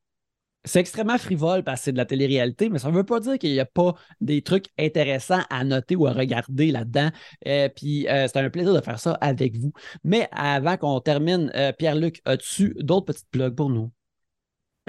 [0.68, 3.39] c'est extrêmement frivole parce que c'est de la télé-réalité, mais ça ne veut pas dire
[3.39, 7.09] qu'il n'y a pas des trucs intéressants à noter ou à regarder là-dedans.
[7.47, 9.72] Euh, puis euh, c'est un plaisir de faire ça avec vous.
[10.03, 13.91] Mais avant qu'on termine, euh, Pierre-Luc, as-tu d'autres petites plugs pour nous?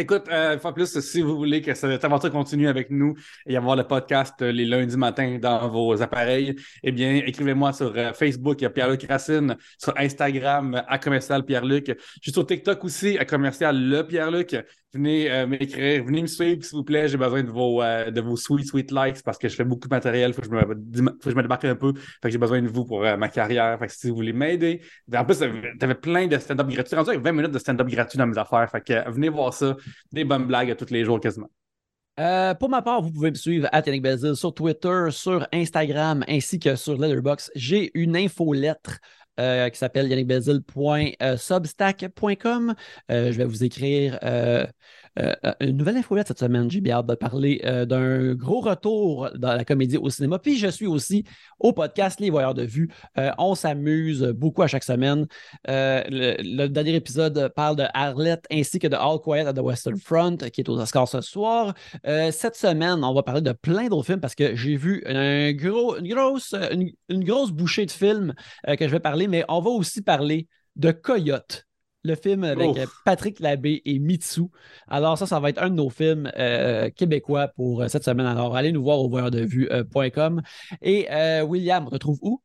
[0.01, 3.15] Écoute, euh, fois plus, si vous voulez que cette aventure continue avec nous
[3.47, 7.93] et avoir le podcast euh, les lundis matins dans vos appareils, eh bien, écrivez-moi sur
[7.97, 11.89] euh, Facebook, a Pierre-Luc Racine, sur Instagram, à commercial Pierre-Luc.
[11.89, 14.57] Je suis sur TikTok aussi, à commercial le Pierre-Luc.
[14.95, 17.09] Venez euh, m'écrire, venez me suivre, s'il vous plaît.
[17.09, 19.95] J'ai besoin de vos, de vos sweet, sweet likes parce que je fais beaucoup de
[19.95, 20.33] matériel.
[20.33, 20.61] Faut, que je me,
[21.11, 21.93] faut que je me démarque un peu.
[21.95, 23.79] Fait que j'ai besoin de vous pour ma carrière.
[23.79, 24.81] Fait que si vous voulez m'aider.
[25.15, 25.45] En plus, tu
[25.85, 26.97] avais plein de stand-up gratuits.
[26.97, 28.71] Rendu avec 20 minutes de stand-up gratuit dans mes affaires.
[28.71, 29.77] Fait que venez voir ça
[30.13, 31.51] des bonnes blagues tous les jours quasiment.
[32.19, 36.25] Euh, pour ma part, vous pouvez me suivre à Yannick Belzil sur Twitter, sur Instagram
[36.27, 37.53] ainsi que sur Letterboxd.
[37.55, 38.99] J'ai une infolettre
[39.39, 42.75] euh, qui s'appelle yannickbelzil.substack.com.
[43.13, 44.19] Euh, je vais vous écrire
[45.19, 46.71] euh, euh, une nouvelle infolette cette semaine.
[46.71, 50.39] J'ai bien hâte de parler euh, d'un gros retour dans la comédie au cinéma.
[50.39, 51.25] Puis je suis aussi
[51.59, 52.89] au podcast Les Voyeurs de Vue.
[53.39, 55.27] on s'amuse beaucoup à chaque semaine.
[55.67, 60.37] Le, dernier épisode parle de Arlette ainsi que de All Quiet at the Western Front
[60.53, 61.75] qui est aux Oscars ce soir.
[62.05, 66.55] cette semaine, on va parler de plein d'autres films parce que j'ai vu une, grosse,
[67.09, 68.35] une grosse bouchée de films
[68.67, 70.47] que je vais parler, mais on va aussi parler
[70.77, 71.68] de Coyote
[72.05, 74.43] le film avec euh, Patrick Labbé et Mitsu.
[74.87, 78.27] Alors ça, ça va être un de nos films euh, québécois pour euh, cette semaine.
[78.27, 80.43] Alors allez nous voir au voyeurdevue.com.
[80.83, 81.09] Et
[81.43, 82.43] William, on retrouve où?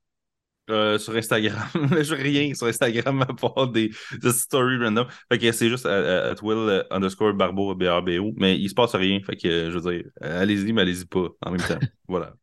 [0.70, 1.68] sur Instagram.
[2.02, 3.92] je rien sur Instagram à part des,
[4.32, 5.08] stories random.
[5.30, 8.32] Fait que c'est juste at, will underscore barbo B-A-B-O.
[8.38, 9.20] Mais il se passe rien.
[9.26, 11.80] Fait que je veux dire, allez-y, mais allez-y pas en même temps.
[12.08, 12.34] voilà.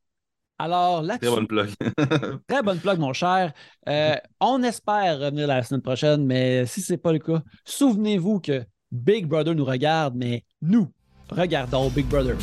[0.63, 1.71] Alors là Très bonne plug.
[2.47, 3.55] très bonne plug, mon cher.
[3.89, 8.41] Euh, on espère revenir la semaine prochaine, mais si ce n'est pas le cas, souvenez-vous
[8.41, 10.93] que Big Brother nous regarde, mais nous
[11.31, 12.37] regardons Big Brother.